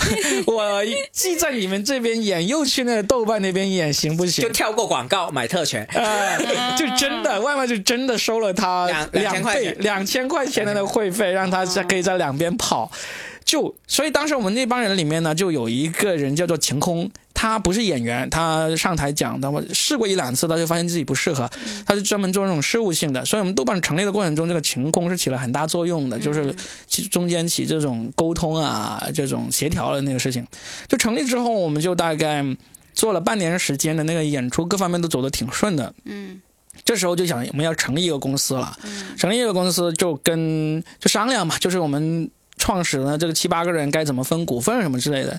[0.46, 5.88] 我既在你们这边演，又去那个豆瓣那边演，行不行？”就跳过广告买特权，
[6.78, 12.90] 就真的外卖就真的收了他两倍两千块钱的那个会费，让他在可以在两边跑。
[13.44, 17.10] 就所以当时我们那帮人里面呢，就有一个人叫做晴空。
[17.38, 21.48] 他不是演员，他上台讲，他试过一两次，他就发现自己不适合，
[21.84, 23.22] 他是专门做那种事务性的。
[23.26, 26.56] 所以我们豆瓣成立的过程中，这个晴空是起了很大作用的，就是
[26.86, 30.46] 其中间起这种沟通啊、这种协调的那个事情。
[30.88, 32.42] 就成立之后，我们就大概
[32.94, 35.92] 做了半年时间的那个演出，各方面都走得挺顺的。
[36.06, 36.40] 嗯，
[36.86, 38.74] 这时候就想我们要成立一个公司了，
[39.18, 42.30] 成立一个公司就跟就商量嘛，就是我们。
[42.66, 45.38] 创始呢，这个七八个人该怎么分股份什么之类的，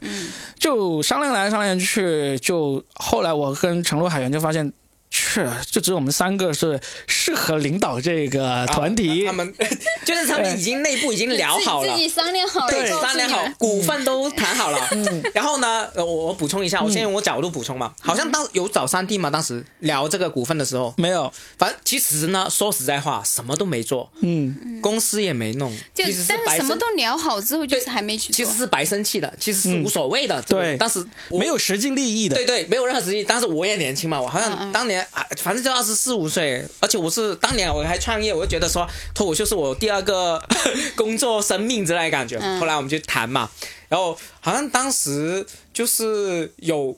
[0.58, 4.72] 就商量来商量去，就后来我跟陈璐海源就发现。
[5.10, 9.26] 是，就只有我们三个是适合领导这个团体。
[9.26, 9.53] 他们
[10.05, 14.88] 就是他们已经内部已经聊好了，自己商量好了，对，商量好，股份都谈好了。
[14.91, 17.93] 嗯，然后呢，我我补充一下，我先用我角度补充嘛。
[18.01, 21.32] 好像当有找三弟嘛，当时聊这个股份的时候没有。
[21.58, 28.34] 反正其实呢，说实在话，什么都没做，嗯，公司也没弄，就但是什么都聊好之后，就是还没去。
[28.34, 30.41] 其实是白生气的，其实是无所谓的。
[30.43, 32.36] 对，当时没有实际利益的。
[32.36, 33.24] 对对，没有任何实际。
[33.24, 40.41] 当时我也年轻嘛，我好像当年啊，反正就二十四五岁，而且我是当年我还创业，我就觉得说脱口秀是我第二个
[40.95, 42.39] 工作生命之类的感觉。
[42.60, 43.50] 后来我们就谈嘛，
[43.88, 46.98] 然后好像当时就是有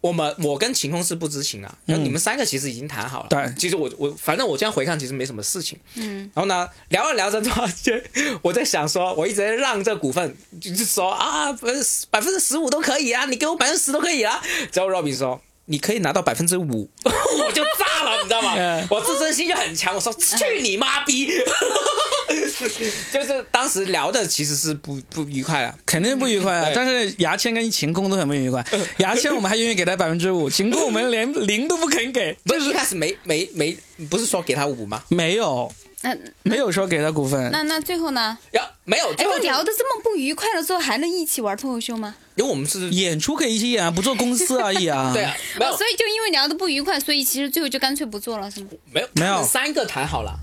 [0.00, 3.28] 我们我跟晴空是不知情啊，然后你们三个其实已经谈好了。
[3.28, 5.78] 对，其实我我反正我这样回看，其实没什么事情。
[5.94, 6.30] 嗯。
[6.34, 7.40] 然后呢，聊着聊着
[7.82, 7.92] 就
[8.40, 11.72] 我在想说，我一直在让这股份，就是说啊，百
[12.10, 14.42] 百分之十五都可以啊，你给我百分之十都可以啊。
[14.72, 15.40] 之后 Robin 说。
[15.70, 18.54] 你可以拿到百分之五， 我就炸了，你知道吗？
[18.90, 21.30] 我自尊心就很强，我说去你妈逼！
[23.12, 26.70] 就是当时聊的其实是不不愉快啊，肯定不愉快啊。
[26.74, 28.64] 但是牙签跟晴空都很不愉快。
[28.98, 32.36] 牙签我们还愿意给他百分之五，晴空我们连零都不肯给。
[32.44, 33.76] 不是一开始没没没，
[34.10, 35.02] 不是说给他五吗？
[35.08, 35.72] 没有。
[36.02, 38.36] 那没有说给他股份，那那最后呢？
[38.52, 42.14] 呀没有，哎，聊的这么不愉快了之后，还能一起玩脱口秀吗？
[42.36, 45.10] 因为我们是演出可以一起演啊，不做公司而已啊。
[45.14, 48.68] 对啊，没有，所以就因为聊的不愉快，所以其实最后就干脆不做了，是吗？
[48.90, 50.34] 没有，没有，三个谈好了，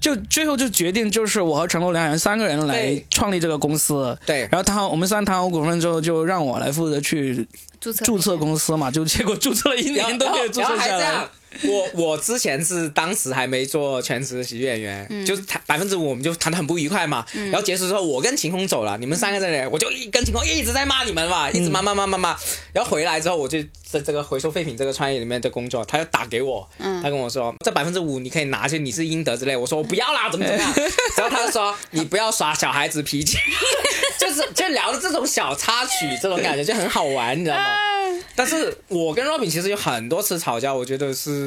[0.00, 4.16] 就最后就决定就是我和陈露两人三个人来创立这个公司。
[4.26, 7.48] 对，然后谈好，我们三谈好股份之后，就让我来负责去
[7.80, 11.26] 注册注册公司嘛，就结果注册了一年都没有注册下来。
[11.64, 17.24] 我我之前是当时还没做全职喜剧演员，就是谈百分之五，我们就谈的很不愉快嘛。
[17.34, 22.36] 然后结束之后，我跟晴空走了，你们三个在那里，我就跟晴空一直在骂你们嘛，一直骂骂骂骂骂。
[22.72, 29.56] 然后回来之后，我就在这个回收废品这个创业里面的工作，他就打给我，他跟我说这百分之五你可以拿去，你是应得之类。
[29.56, 30.74] 我说我不要啦，怎么怎么样？
[31.16, 33.38] 然后他就说你不要耍小孩子脾气，
[34.20, 37.64] 就是就聊的这种小插曲，这种感觉就很好玩，你知道吗？
[38.34, 41.37] 但是我跟 Robin 其实有很多次吵架，我觉得是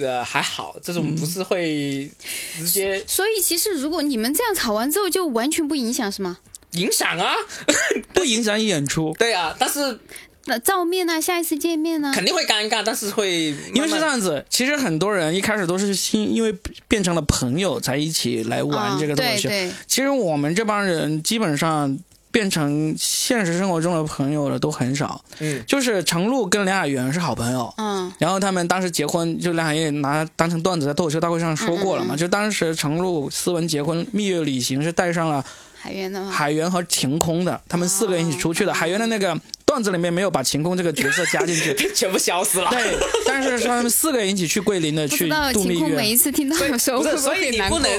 [0.00, 2.10] 呃还好，这种不是会
[2.56, 3.02] 直接。
[3.06, 6.38] 所以其实如果你们这样吵完之后，就完全不影响是吗？
[6.72, 7.34] 影响啊，
[8.12, 9.14] 不影响演出。
[9.18, 9.98] 对啊，但是
[10.46, 11.20] 那照面呢？
[11.20, 12.12] 下一次见面呢？
[12.14, 14.44] 肯定会尴尬，但是会因为是这样子。
[14.50, 16.54] 其实很多人一开始都是新，因为
[16.88, 19.48] 变成了朋友才一起来玩这个东西。
[19.48, 19.72] 对对。
[19.86, 21.98] 其实我们这帮人基本上。
[22.34, 35.44] 变成现实生活中的朋友的都很少，嗯，就是程璐跟梁雅媛是好朋友，嗯，然后他们当时结婚，就梁海源拿当成段子在脱口秀大会上说过了嘛，就当时程璐思文结婚蜜月旅行是带上了
[35.80, 39.40] 海源的海源和晴空的，他们四个人一起出去的，海源的那个。
[39.74, 42.70] 段子里面没有把晴空这个角色加进去， 全部消失了。
[42.70, 42.96] 对，
[43.26, 45.96] 但是他们四个人一起去桂林的去度蜜月。
[45.96, 47.90] 每一次听到的时候，所以你不能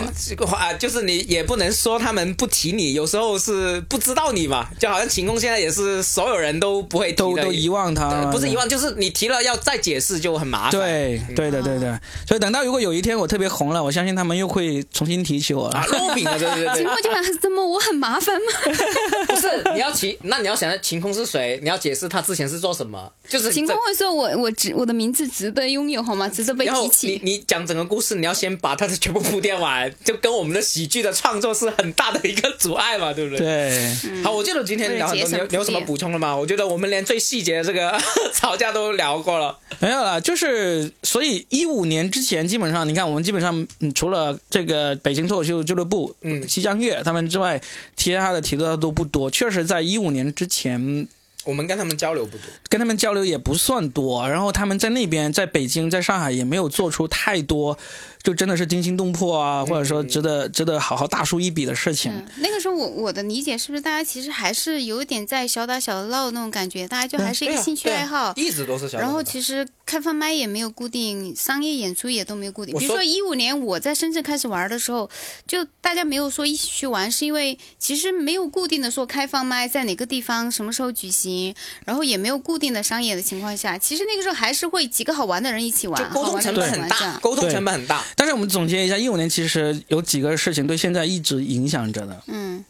[0.54, 4.70] 啊，就是你也不能说他们不提你，有时候是不知道你嘛。
[4.80, 10.80] 就好像晴空现在也是所有人都不会都都遗忘他，不是遗忘，就是你提了要再解释就很麻烦。
[10.80, 12.00] 对，对的，对的。
[12.26, 15.86] 所以等到如果有一天我特别红了，我相信他们又会重新提起我了。
[15.90, 16.76] 肉饼啊，对对对。
[16.80, 18.76] 晴空就想怎么我很麻烦吗？
[19.28, 21.60] 不是，你要提，那你要想晴空是谁？
[21.66, 22.46] 你要解释他之前。
[22.46, 23.12] 是做什么？
[23.28, 26.30] 就是晴空会说：“我我值我的名字值得拥有，好吗？
[26.30, 33.40] 值得被提起。”你你讲整个故事，你要先把它的全部铺垫完，就跟我们的喜剧的创作是很大的一个阻碍嘛，对不对？
[33.40, 34.24] 对。
[34.24, 36.36] 好，我记得今天聊很多，你有有什么补充的吗？
[36.36, 38.00] 我觉得我们连最细节的这个
[38.32, 39.58] 吵架都聊过了。
[39.80, 47.60] 没有了，就是所以一五年之前，基本上你看，我们基本上除了这个北京脱口秀俱乐部、嗯，西江月他们之外，
[47.98, 49.32] 其他的提的都不多。
[49.32, 51.08] 确实，在一五年之前。
[51.46, 54.28] 我们跟他们交流不多，跟他们交流也不算多。
[54.28, 57.78] 然后他们在那边，在北京，在上海也没有做出太多。
[58.26, 62.12] 就真的是惊心动魄啊，或者说值得值得好好大书一笔的事情。
[62.38, 68.98] 那个时候我我的理解是不是大家其实还是有点在小打小闹那种感觉，大家就还是一个兴趣爱好，一直都是小。
[68.98, 72.76] 然后其实开放麦也没有固定，商业演出也都没有固定。
[72.76, 75.08] 比如说一五年我在深圳开始玩的时候，
[75.46, 81.54] 就大家没有说一起去玩，是因为其实没有固定的说开放麦在哪个地方什么时候举行，
[81.86, 88.04] 然后也没有固定的商业的情况下，其实那个时候还是会几个好玩的人一起玩，沟通成本很大，沟通成本很大。
[88.16, 92.24] 但是我们总结一下，一五年其实有几个事情对现在一直影响着的。
[92.28, 92.64] 嗯，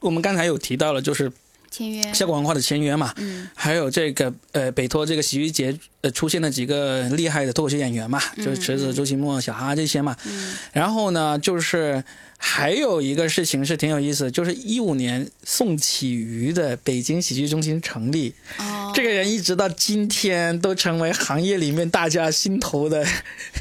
[0.00, 1.30] 我们刚才有提到了，就是
[1.70, 3.12] 签约，效果文化的签约嘛。
[3.16, 10.16] 嗯，还有这个呃，北托这个洗浴节呃出现了几个厉害的脱口秀演员嘛，就是池子、周奇墨、小哈这些嘛。
[10.24, 12.02] 嗯，然后呢，就是。
[12.38, 23.06] 还有一个事情是挺有意思，就是一五年宋启瑜的北京喜剧中心成立，哦这个人一直到今天都成为行业里面大家心头的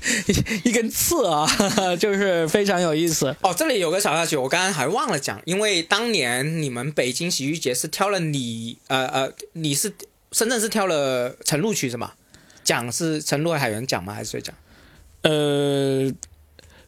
[0.66, 1.48] 一根刺啊，
[1.98, 3.34] 就是非常有意思。
[3.42, 9.94] 哦，这里有个小插曲，我刚刚还忘了讲，因为当年你们北京喜剧节是挑了你，呃呃，你是
[10.34, 12.12] 深圳是挑了陈露去是吗？
[12.66, 14.14] 奖是陈露海源讲吗？
[14.14, 14.54] 还是谁讲？
[15.22, 16.12] 呃，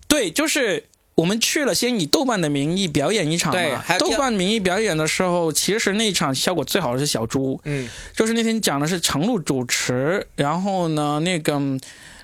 [0.09, 0.83] 对，就是。
[1.17, 3.83] 我们去了，先以豆瓣的名义表演一场嘛。
[3.97, 7.59] 豆瓣名义表演的时候，其实那场效果最好的是小猪。
[7.63, 11.59] 嗯，就是那天讲的是程璐主持，然后呢，那个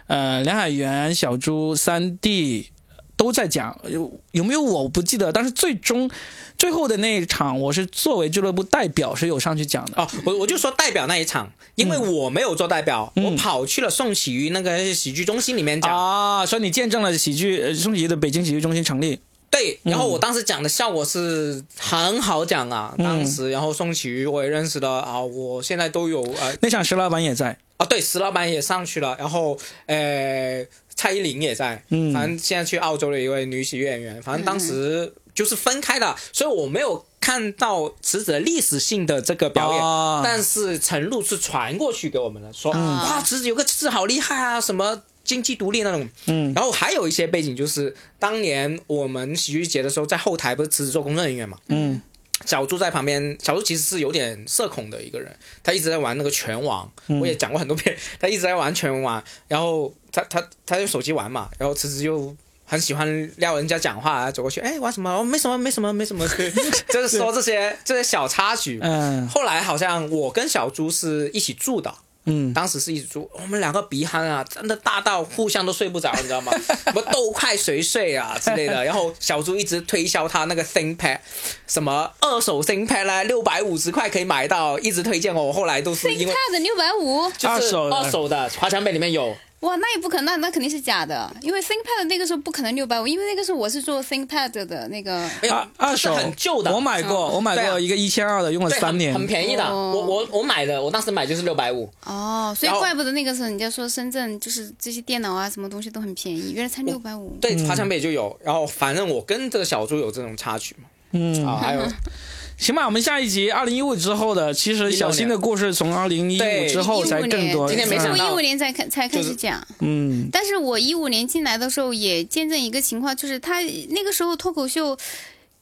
[0.06, 2.70] 呃梁海源、小猪、三弟
[3.16, 6.10] 都在讲，有有没有我不记得，但是最终。
[6.56, 10.08] 最后的那一场，我是作为俱乐部代表是有上去讲的哦。
[10.24, 16.46] 我我就说代表那一场，因为我没有做代表，我跑去了宋启瑜那个喜剧中心里面讲啊。
[16.46, 19.20] 所以你见证了喜剧宋启瑜的北京喜剧中心成立。
[19.50, 22.94] 对，然后我当时讲的效果是很好讲啊。
[23.00, 25.20] 当时，然后宋启瑜我也认识了啊。
[25.20, 27.86] 我现在都有呃，那场石老板也在啊。
[27.86, 29.58] 对，石老板也上去了，然后
[29.88, 30.64] 呃，
[31.04, 31.84] 蔡依林也在。
[31.90, 35.14] 嗯，反正现在去澳洲的一位女喜剧演员，反正当时。
[35.36, 45.02] 就是分开的，所以我没有看到池子的历史性的这个表演，哦但是陈露是传过去给我们的，说、哇，池子有个池子好厉害啊，什么。
[45.24, 52.00] 经济独立那种，嗯，然后还有一些背景，就是当年我们喜剧节的时候，在后台不是池子做工作人员嘛，嗯，
[52.46, 62.36] 小猪在旁边，小猪其实是有点社恐的一个人，他一直在玩那个拳王，嗯我也讲过很多遍，他一直在玩拳王，然后他他他用手机玩嘛，然后池子又
[62.66, 65.10] 很喜欢撩人家讲话，走过去，哎，玩什么？
[65.12, 66.26] 哦，没什么，没什么，没什么，
[66.90, 68.80] 就是说这些这些小插曲。
[68.82, 71.94] 嗯后来好像我跟小猪是一起住的，
[72.26, 76.54] 嗯，当时是一直说，我们两个鼻鼾啊，真的大到互相都睡不着，你知道吗？
[76.86, 78.86] 什么都快谁睡啊之类的。
[78.86, 81.20] 然后小猪一直推销他那个 ThinkPad，
[81.68, 85.44] 什么二手 ThinkPad 啦，六百五十块可以买到，一直推荐我。
[85.44, 99.64] 我后来都是因为 ThinkPad 六百五，就是二手二手的华强北里面有，哇，那也不可能，那那肯定是假的，因为 ThinkPad 那个时候不可能六百五，因为那个时候我是做 ThinkPad 的那个，没有二二手很旧的，我买过，我买过一个一千二的，用了三年，很便宜的。
[99.64, 101.90] 哦我我我买的，我当时买就是六百五。
[102.04, 107.38] 哦，所以怪不得那个时候人家说深圳就是这些电脑啊什么东西都很便宜，原来才六百五。
[107.40, 108.38] 对，华强北就有。
[108.44, 110.90] 然后反正我跟这个小猪有这种插曲嘛。
[111.12, 111.82] 嗯，啊，还有
[112.64, 117.68] 行吧，我们下一集二零一五之后的，其实小新的故事从二零一五之后才更多。
[117.68, 118.26] 今天没想到。
[118.26, 123.60] 我一五年才开才开始讲，嗯，但是我一五年进来的时候也见证一个情况，就是他
[123.90, 124.98] 那个时候脱口秀。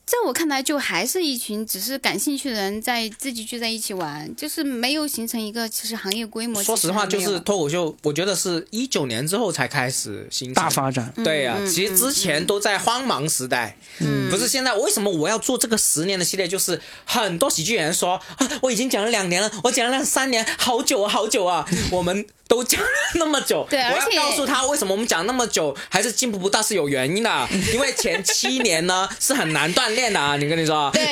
[0.04, 6.62] 在我看来，就还是一群只是感兴趣的人在自己聚在一起玩，就是没有形成一个其实行业规模。
[6.62, 11.12] 说实话，就是脱口秀，我觉得是一九年之后才开始兴起大发展。
[11.24, 14.74] 对呀、嗯其实之前都在荒忙时代，嗯不是现在。
[14.74, 16.46] 为什么我要做这个十年的系列？
[16.48, 23.66] 就是很多喜剧演员说，啊，我已经讲了两年了，我讲了三年，好久啊，好久啊， 我们都讲了那么久。
[23.70, 30.36] 对而且我要告诉他为什么我们讲那么久还是进步不大是有原因的，因为前七年呢是很难锻炼的啊。
[30.36, 31.06] 你跟你说，对，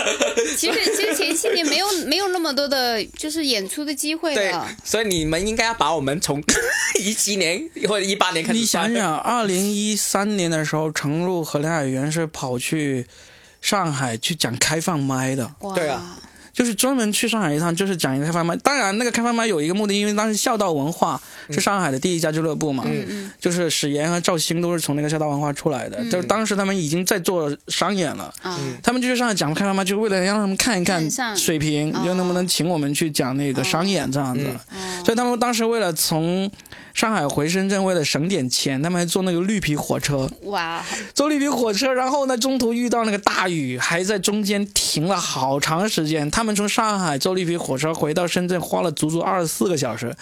[0.56, 6.42] 其实其实前些年没有没有那么多的，就是演出的机会对的。，所以你们应该要把我们从
[7.00, 13.06] 一七年或者一八年开始你想想，二零一三年的时候，程璐和梁海源是跑去
[13.60, 16.18] 上海去讲开放麦的，哇对啊，
[16.52, 18.54] 就是专门去上海一趟，就是讲一个开放麦。
[18.56, 28.32] 当然，那个开放麦有一个目的，因为当时孝道文化是上海的第一家俱乐部嘛，嗯就是史岩和赵鑫都是从那个孝道文化出来的，就是当时他们已经在做商演了。
[28.42, 31.02] 啊，他们就去上海讲开放麦，就是为了让他们看一看
[31.36, 34.46] 水平，哦就能不能请我们去讲那个商演这样子。
[34.46, 35.02] 哦。
[35.04, 36.50] 所以他们当时为了从
[36.94, 40.84] 上海回深圳，为了省点钱，他们还坐那个绿皮火车，哇，
[41.14, 46.30] 坐绿皮火车，然后呢中途遇到那个大雨，还在中间停了好长时间。
[46.30, 50.14] 他们从上海坐绿皮火车回到深圳，花了足足二十四个小时。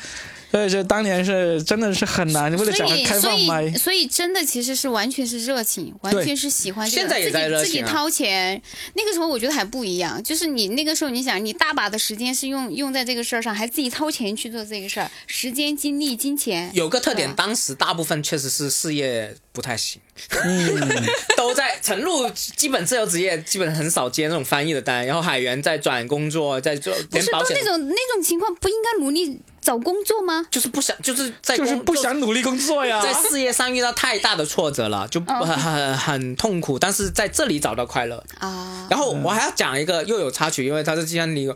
[0.50, 8.60] 所以就当年是真的是很难，为了所讲个以所开放麦以，所以真的其实是完全是热情，完全是喜欢这个，现在也在热自己自己掏钱。
[8.94, 16.70] 那个时候我觉得还不一样，就是你那个时候你想，你大把的时间是用用在这个事儿上，还自己掏钱去做这个事儿，时间、精力、金钱。
[16.74, 20.00] 有个特点，当时大部分确实是事业不太行，
[20.44, 20.80] 嗯，
[21.36, 30.46] 都在陈露基本自由职业，基本很少接那种翻译的单，然后海源在转工作，在做不是都那种那种情况，不应该努力找工作吗？
[30.50, 33.00] 就是不想，就是在就是不想努力工作呀。
[33.02, 38.24] 在事业上遇到太大的挫折了，就哦很很很痛苦，但是在这里找到快乐。
[38.38, 41.52] 啊，然后我还要讲一个又有插曲，因为他是既然你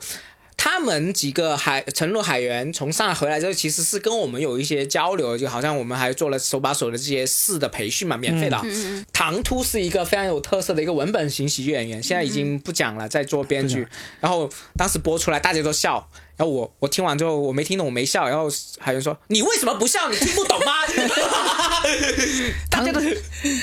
[0.56, 8.62] 他们几个海陈露海员从上海回来之后，其实是跟我们有一些交流，就好像我们还做了手把手的这些事的培训嘛，免费的啊。
[9.12, 13.86] 唐突是一个非常有特色的一个文本型喜剧演员，现在已经不讲了，在做编剧。
[14.20, 16.08] 然后当时播出来，大家都笑。
[16.36, 18.28] 然后我我听完之后我没听懂，我没笑。
[18.28, 20.10] 然后海员说：“你为什么不笑？
[20.10, 20.72] 你听不懂吗？”
[22.70, 23.00] 大家都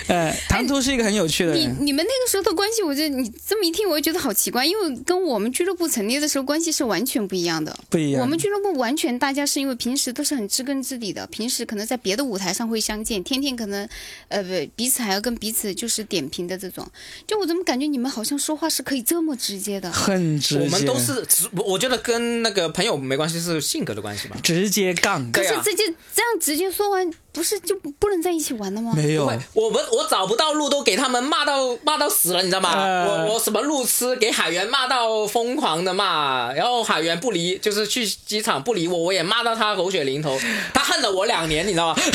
[0.07, 7.77] 呃，唐突是一个很有趣的你人，你们那个时候的关系，我觉得你这么一听，我就觉得好奇怪，因为跟我们俱乐部成立的时候关系是完全不一样的。
[7.89, 8.21] 不一样。
[8.21, 13.87] 我们俱乐部完全大家是因为平时都是很知根知底的，平时可能在别的舞台上会相见，天天可能
[14.29, 16.87] 呃不彼此还要跟彼此就是点评的这种。
[17.27, 19.91] 就我怎么感觉你们好像说话是可以这么直接的？
[19.91, 21.25] 很直接，我们都是，
[21.65, 24.37] 我觉得跟那个朋友没关系，是性格的关系吧。
[24.43, 25.83] 直接杠，可是直接
[26.13, 28.93] 这样直接说完，不是就不能在一起玩了吗？
[28.95, 32.73] 没有，我们我找不到路，都给他们骂到骂到死了，你知道吗？
[32.73, 40.37] 呃我我什么路痴，给海源骂到疯狂的骂，然后海源不理，就是去机场不理我，我也骂到他狗血淋头，
[40.73, 42.01] 他恨了我两年，你知道吗？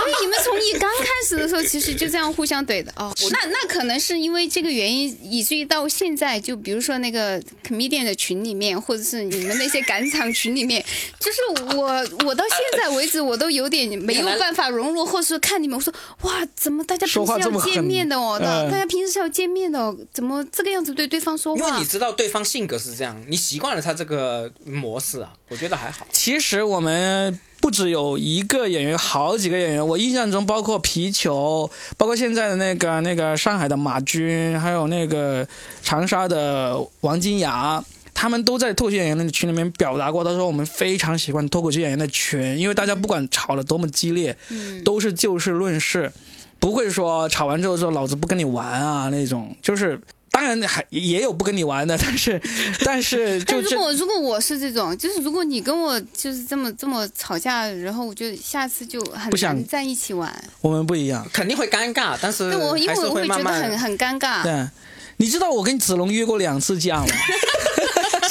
[0.00, 3.12] 所以你们从一刚开始的时候，其实就这样互相怼的哦。
[3.30, 7.38] 那那可能是因为这个原因，以至于到现在，就比如说那个
[7.68, 10.82] comedian 的群里面，或者是你们那些赶场群里面，
[11.18, 11.84] 就是我
[12.24, 18.38] 我到现在为止，我都有点没有有办法融入，或是看你们，我说哇，怎么大家平时要见面的哦？
[18.38, 21.66] 大家平时是要见面的，怎么这个样子对对方说话？
[21.66, 26.06] 因为你知道对方性格是这样，你习惯了他这个模式啊，我觉得还好。
[26.12, 29.86] 其实我们不只有一个演员，好几个演员。
[29.86, 35.46] 我印象中，包括皮球，包括现在的那个那个上海的马军，还有那个
[35.82, 37.82] 长沙的王金雅。
[38.12, 44.36] 他们都在脱口秀演员的群里面表达过，他说我们非常喜欢脱口秀演员的群，因为大家不管吵得多么激烈，
[44.84, 46.12] 都是就事论事，
[46.58, 49.56] 不会说吵完之后说老子不跟你玩啊那种。
[49.62, 49.98] 就是
[50.30, 52.40] 当然还也有不跟你玩的，但是
[52.84, 60.32] 但是就如果如果我是这种，就是如果你跟我就是这么这么吵架，然后我就下次就很难在一起玩。
[60.60, 64.42] 我们不一样，肯定会尴尬，但是我因为我会觉得很很尴尬。
[64.42, 64.68] 对，
[65.16, 67.06] 你知道我跟子龙约过两次架吗？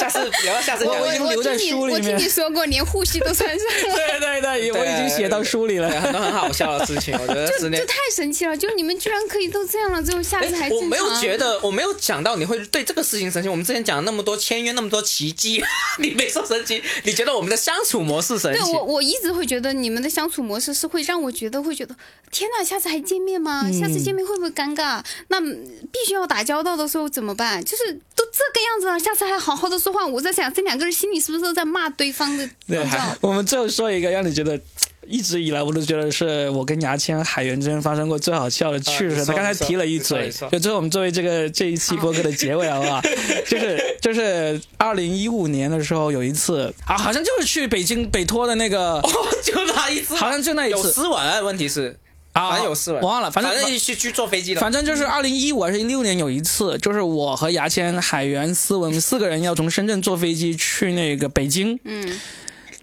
[0.00, 1.92] 下次聊，下次我我已经留在书里面。
[1.92, 3.94] 我听你说过，连护膝都穿上了。
[3.96, 8.56] 对对对，我已经写到书里了，很多很好笑的事情，我觉得就就太神奇了。
[8.56, 13.48] 就你们居然可以都这样了，之后下次还我没有觉得，我没有想到你会对这个事情神奇。
[13.48, 15.62] 我们之前讲了那么多签约，那么多奇迹，
[15.98, 16.82] 你没说神奇？
[17.04, 18.62] 你觉得我们的相处模式神奇？
[18.62, 21.94] 对我我一直会觉得你们的相处模式是会让我觉得会觉得
[22.30, 23.70] 天哪，下次还见面吗？
[23.70, 25.02] 下次见面会不会尴尬？
[25.28, 27.62] 那必须要打交道的时候怎么办？
[27.64, 30.06] 就是都这个样子了，下次还好好的说话。
[30.06, 30.70] 我在想这两。
[30.70, 32.48] 两个人心里是不是都在骂对方的？
[32.68, 32.78] 对，
[33.20, 34.56] 我们最后说一个，让你觉得
[35.04, 39.24] 一直以来我都觉得是我跟牙签、海源之间发生过最好笑的趣事。
[39.24, 43.00] 他刚才提了一嘴，就最后我们作为这个这一期播客的结尾，好不好？
[43.48, 49.02] 就是就是二零一五年的时候有一次啊，好像就是去北京北托的那个，
[49.42, 50.76] 就那一次，好像就那一次。
[50.76, 51.98] 有斯文，问题是。
[52.32, 54.60] 啊，反正有事我，忘了，反正去去坐飞机了。
[54.60, 61.78] 反正就是二零一五还是一六年有一次，就是我和牙签、海源、思文四个人要从深圳坐飞机去那个北京。
[61.84, 62.20] 嗯。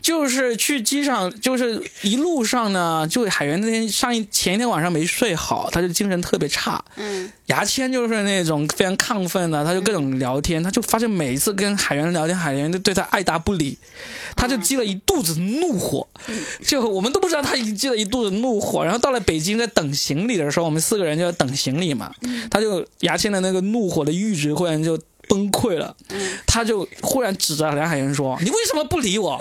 [0.08, 6.82] 就是去机场，就是一路上呢，就海源那天上一前一天晚上没睡好，他就精神特别差。
[6.96, 13.78] 嗯，牙签就是那种非常亢奋的，他就各种聊天，他就发现每一次跟海源聊天，海源就对他爱答不理，
[14.34, 16.08] 他就积了一肚子怒火。
[16.66, 18.86] 就我们都不知道他已经积了一肚子怒火。
[18.86, 22.14] 然后到了北京，在等行李的时候，我们四个人就要等行李嘛，
[22.50, 24.98] 他就牙签的那个怒火的阈值忽然就
[25.28, 25.94] 崩溃了，
[26.46, 29.38] 他就忽然指着梁海源说：“你为什么不理我？”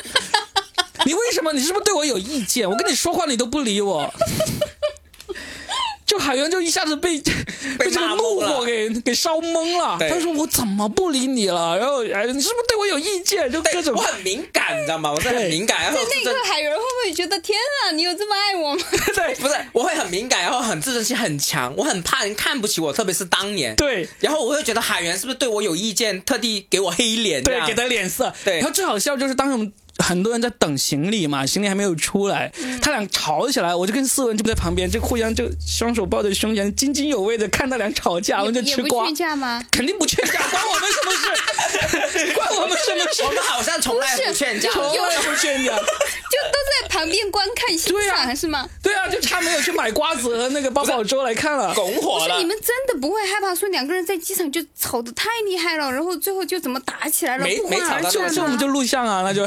[1.05, 1.53] 你为什么？
[1.53, 2.69] 你是不是对我有意见？
[2.69, 4.13] 我跟你说话你都不理我，
[6.07, 7.21] 就海源就一下子被
[7.79, 9.99] 被这个怒火给给烧懵了。
[9.99, 13.51] 他说：“我怎么不理你了？”然后哎，你是不是对我有意见？
[13.51, 15.11] 就各种我很敏感，你知道吗？
[15.13, 15.83] 我是很敏感。
[15.83, 18.85] 然后那个海源会不会觉得天啊，你有这么爱我吗？
[19.15, 23.75] 对，不是，我会很敏感，然后很自尊心很强，我很怕人看不起我，特别是当年。
[23.77, 28.33] 对，然后我会觉得海源是不是对我有意见，特地给我黑脸，对，给他脸色。
[28.45, 29.73] 对，然后最好笑就是当时我们。
[29.99, 32.53] 很多人在等行李嘛，行李还没有出来，
[32.83, 39.07] 他俩吵起来，我就跟思文就在旁边，就互相就双手抱着胸前，津津有味的看他俩吵架，我们就吃瓜。
[39.07, 39.65] 劝架吗？
[39.71, 42.33] 肯定不劝架，关我们什么事？
[42.37, 43.23] 关我们什么事？
[43.25, 45.77] 我们好像从来不劝架，从来不劝架，
[46.37, 48.69] 就都在旁边观看欣赏，是吗？
[48.83, 52.39] 对啊，就差没有去买瓜子和那个八宝粥来看了， 拱火了。
[52.39, 57.45] 你们真的不会害怕说两个人在机场就吵得太厉害了，然后最后就怎么打起来了？
[57.45, 59.45] 没没吵，就就我们就录像啊， 那就。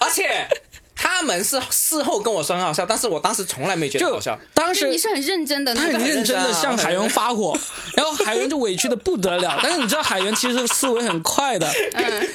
[0.00, 0.46] 而且
[1.02, 4.38] 他们是事后跟我说很好笑，但是我当时从来没觉得好笑。
[4.54, 7.58] 当时你是很认真的，他很认真的向海源发火，
[7.96, 9.58] 然后海源就委屈的不得了。
[9.60, 11.68] 但是你知道海源其实思维很快的，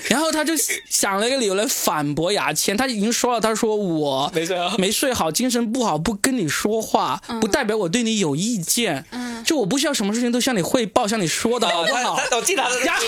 [0.09, 0.53] 然后他就
[0.89, 2.75] 想了一个理由来反驳牙签。
[2.75, 9.05] 他已经说了，他说我没睡好，没睡好，精神不好，不跟你说话，不代表我对你有意见。
[9.45, 12.19] 就我不需要什么事情都向你汇报，向你说的好不好？
[12.35, 12.61] 我记得。
[12.81, 13.03] 然后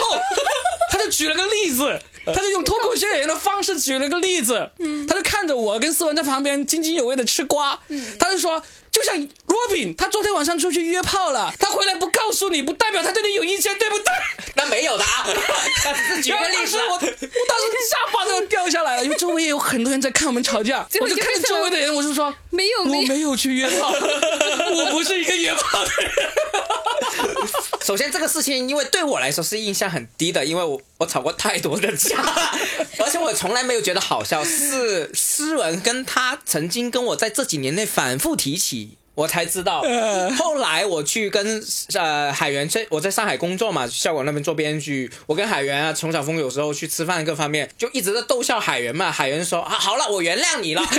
[0.88, 1.99] 他就举了个例子。
[2.25, 4.69] 他就用脱口秀演员的方式举了个例子，
[5.07, 7.79] 他就看着我跟思文在旁边津津有味的吃瓜，
[8.19, 8.61] 他就说，
[8.91, 9.15] 就像
[9.47, 14.05] Robin，他昨天晚上出去约炮了，他回来不告诉你，不代表他对你有意见，对不对？
[14.55, 15.25] 那没有的啊，
[15.81, 16.77] 他只是举个例子。
[16.85, 17.17] 我我当时
[17.89, 26.11] 下巴都要掉下来了，因为周围也有很多人在看我们吵架，我就看着周围的人，我就说，没有，我没有去约炮，我不是一个约炮的人。
[27.83, 32.17] 首先，这个事情因为对我来说是印象很低的，因为我我吵过太多的架，
[32.99, 34.43] 而且我从来没有觉得好笑。
[34.43, 38.98] 是诗文跟他曾经跟我在这几年内反复提起。
[39.19, 39.83] 我才知道。
[40.39, 41.61] 后来我去跟
[41.93, 49.11] 呃海源在我在上海工作嘛，效果那边做编剧，我跟海源啊、从小峰有时候去吃饭各方面，就一直在逗笑海源嘛。
[49.11, 50.81] 海源说啊，好了，我原谅你了。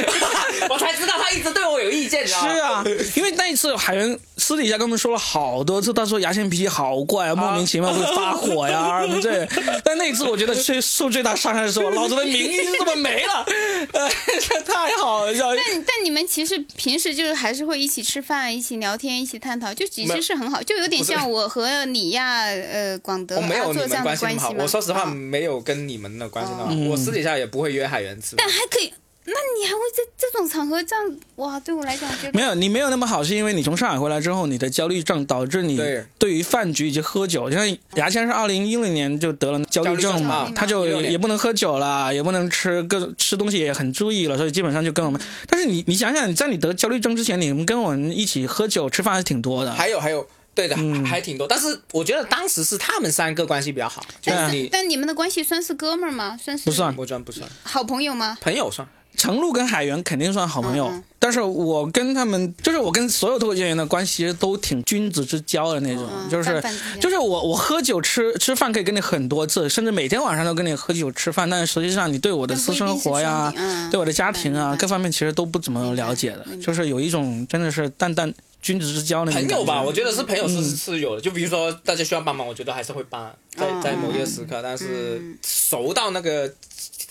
[0.68, 2.84] 我才知道他一直对我有意见，是啊，
[3.16, 9.48] 因为那一次海源私底下跟我们说了好多次，他说牙签脾气好怪啊，莫名其妙会发火呀什么这。
[9.82, 13.46] 但那一次我觉得最受最大伤害的是我，老子的名誉怎么没了？
[13.92, 14.10] 呃
[14.40, 15.54] 这太好笑。
[15.54, 22.42] 但但你们其实平时就是还是会一起吃饭、一起聊天、一起探讨，就其实是很好，就有点像我和你呀，
[22.74, 24.50] 呃，广德没有你们关系好。
[24.58, 26.90] 我说实话，没有跟你们的关系那么好。
[26.90, 28.34] 我私底下也不会约海源吃。
[28.36, 28.92] 但还可以。
[29.32, 31.58] 那你还会在这种场合这样哇？
[31.60, 35.80] 对我来讲，觉得没有你没有那么好，是因为你从上海回来之后，你的焦虑症导致你
[36.18, 45.20] 对于饭局以及喝酒，像牙签是二零一零年就得了焦虑症嘛，他就也不能喝酒了，也不能吃各吃东西也很注意了，所以基本上就跟我们。
[45.46, 49.72] 但是你你想想，在你得焦虑症之前，你们跟我们一起喝酒吃饭还是挺多的。
[49.72, 51.46] 还有还有，对的，还挺多。
[51.46, 54.04] 但是我觉得当时是他们三个关系比较好。
[54.24, 56.38] 但是但你们的关系算是哥们儿吗？
[56.42, 58.38] 算是不算不算不算好朋友吗？
[58.40, 58.86] 朋友算。
[59.16, 66.62] 程璐跟海源肯定算好朋友，但是我跟他们，就是我跟所有脱口秀演员的关系都挺君子之交的那种，就是
[67.00, 73.52] 就是我我喝酒吃吃饭可以跟你很多次，甚至每天晚上都跟你喝酒吃饭，但是实际上你对我的私生活呀，
[73.90, 78.32] 对我的家庭啊各方面其实都不怎么了解的，就是有一种真的是淡淡
[78.62, 86.50] 君子之交那种朋友吧，我觉得是朋友是是有的，就比如说大家需要帮忙，我觉得还是会帮，在在某些时刻，但是熟到那个。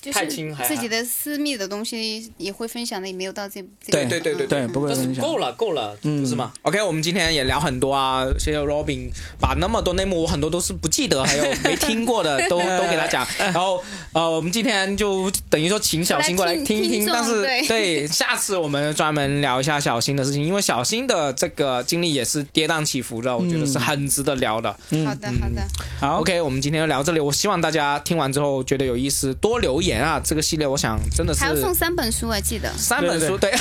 [0.01, 0.27] 就是
[0.67, 3.91] 自己的私密的东西也会分享的，也没有到这这。
[3.91, 5.23] 对对对对对，不会分享。
[5.23, 9.09] 够了够了，不是吗？OK，我们今天也聊很多啊，谢谢 Robin，
[9.39, 13.27] 把那么多内幕我很多都是不记得，还有 没听过的都都给他讲。
[13.38, 24.71] 然后呃，我们今天就等于说请小新过来听一听，但是对下次我们专门聊一下小新的事情，因为小新的这个经历也是跌宕起伏的，我觉得是很值得聊的。
[25.05, 25.67] 好的好的，
[25.99, 27.19] 好 OK，我们今天就聊这里。
[27.19, 29.89] 我希望大家听完之后觉得有意思，多留言。
[29.90, 32.72] 言啊，这个系列我想真的是还要送三本书啊，记得。
[32.78, 33.52] 三本书对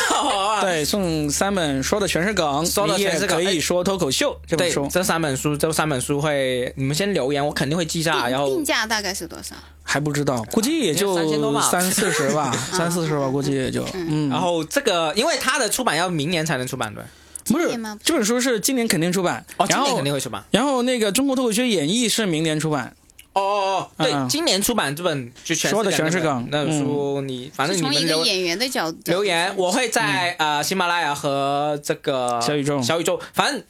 [0.60, 9.56] 对送三本说的全是梗，说的全是可以说脱口秀这本书，这三本书这三本书会你们先留言，我肯定会记下，然后定价大概是多少？
[9.82, 14.28] 还不知道，估计也就三千多吧，三四十吧， 三四十吧，估计也就嗯。
[14.28, 17.02] 然后这个因为它的出版要明年才能出版对，
[17.50, 17.68] 不是
[18.04, 22.94] 这本书是今年肯定出版，哦，今年肯定会出版，然后那个中国脱口秀演义是明年出版。
[23.38, 26.48] 哦哦哦，对，今年出版这本就说的全是梗。
[26.50, 33.62] 那本书你反正你们留演员的角度留言，我会在呃喜马拉雅和这个小宇宙小宇宙，反正。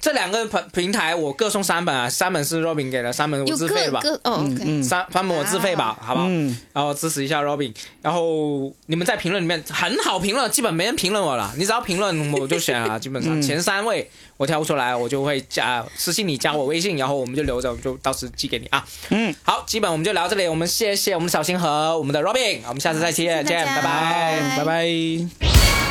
[0.00, 4.00] 这两个平平台我各送三本啊，三本是 Robin 给的，三本我自费吧。
[4.24, 6.28] 哦，OK，三三本我自费吧，好不好？
[6.72, 11.52] 然后支持一下 Robin，然后你们在评论里面很好评论，基本没人评论我了。
[11.56, 18.82] 你只要评论我就选啊，基本上前三位我挑不出来，我就会加私信你加我微信，然后我们就留着，就到时寄给你啊。
[19.10, 25.89] 嗯，好，基本我们就聊这里，我们谢谢我们小新和我们的 Robin，我们下次再见，见，拜拜，拜拜。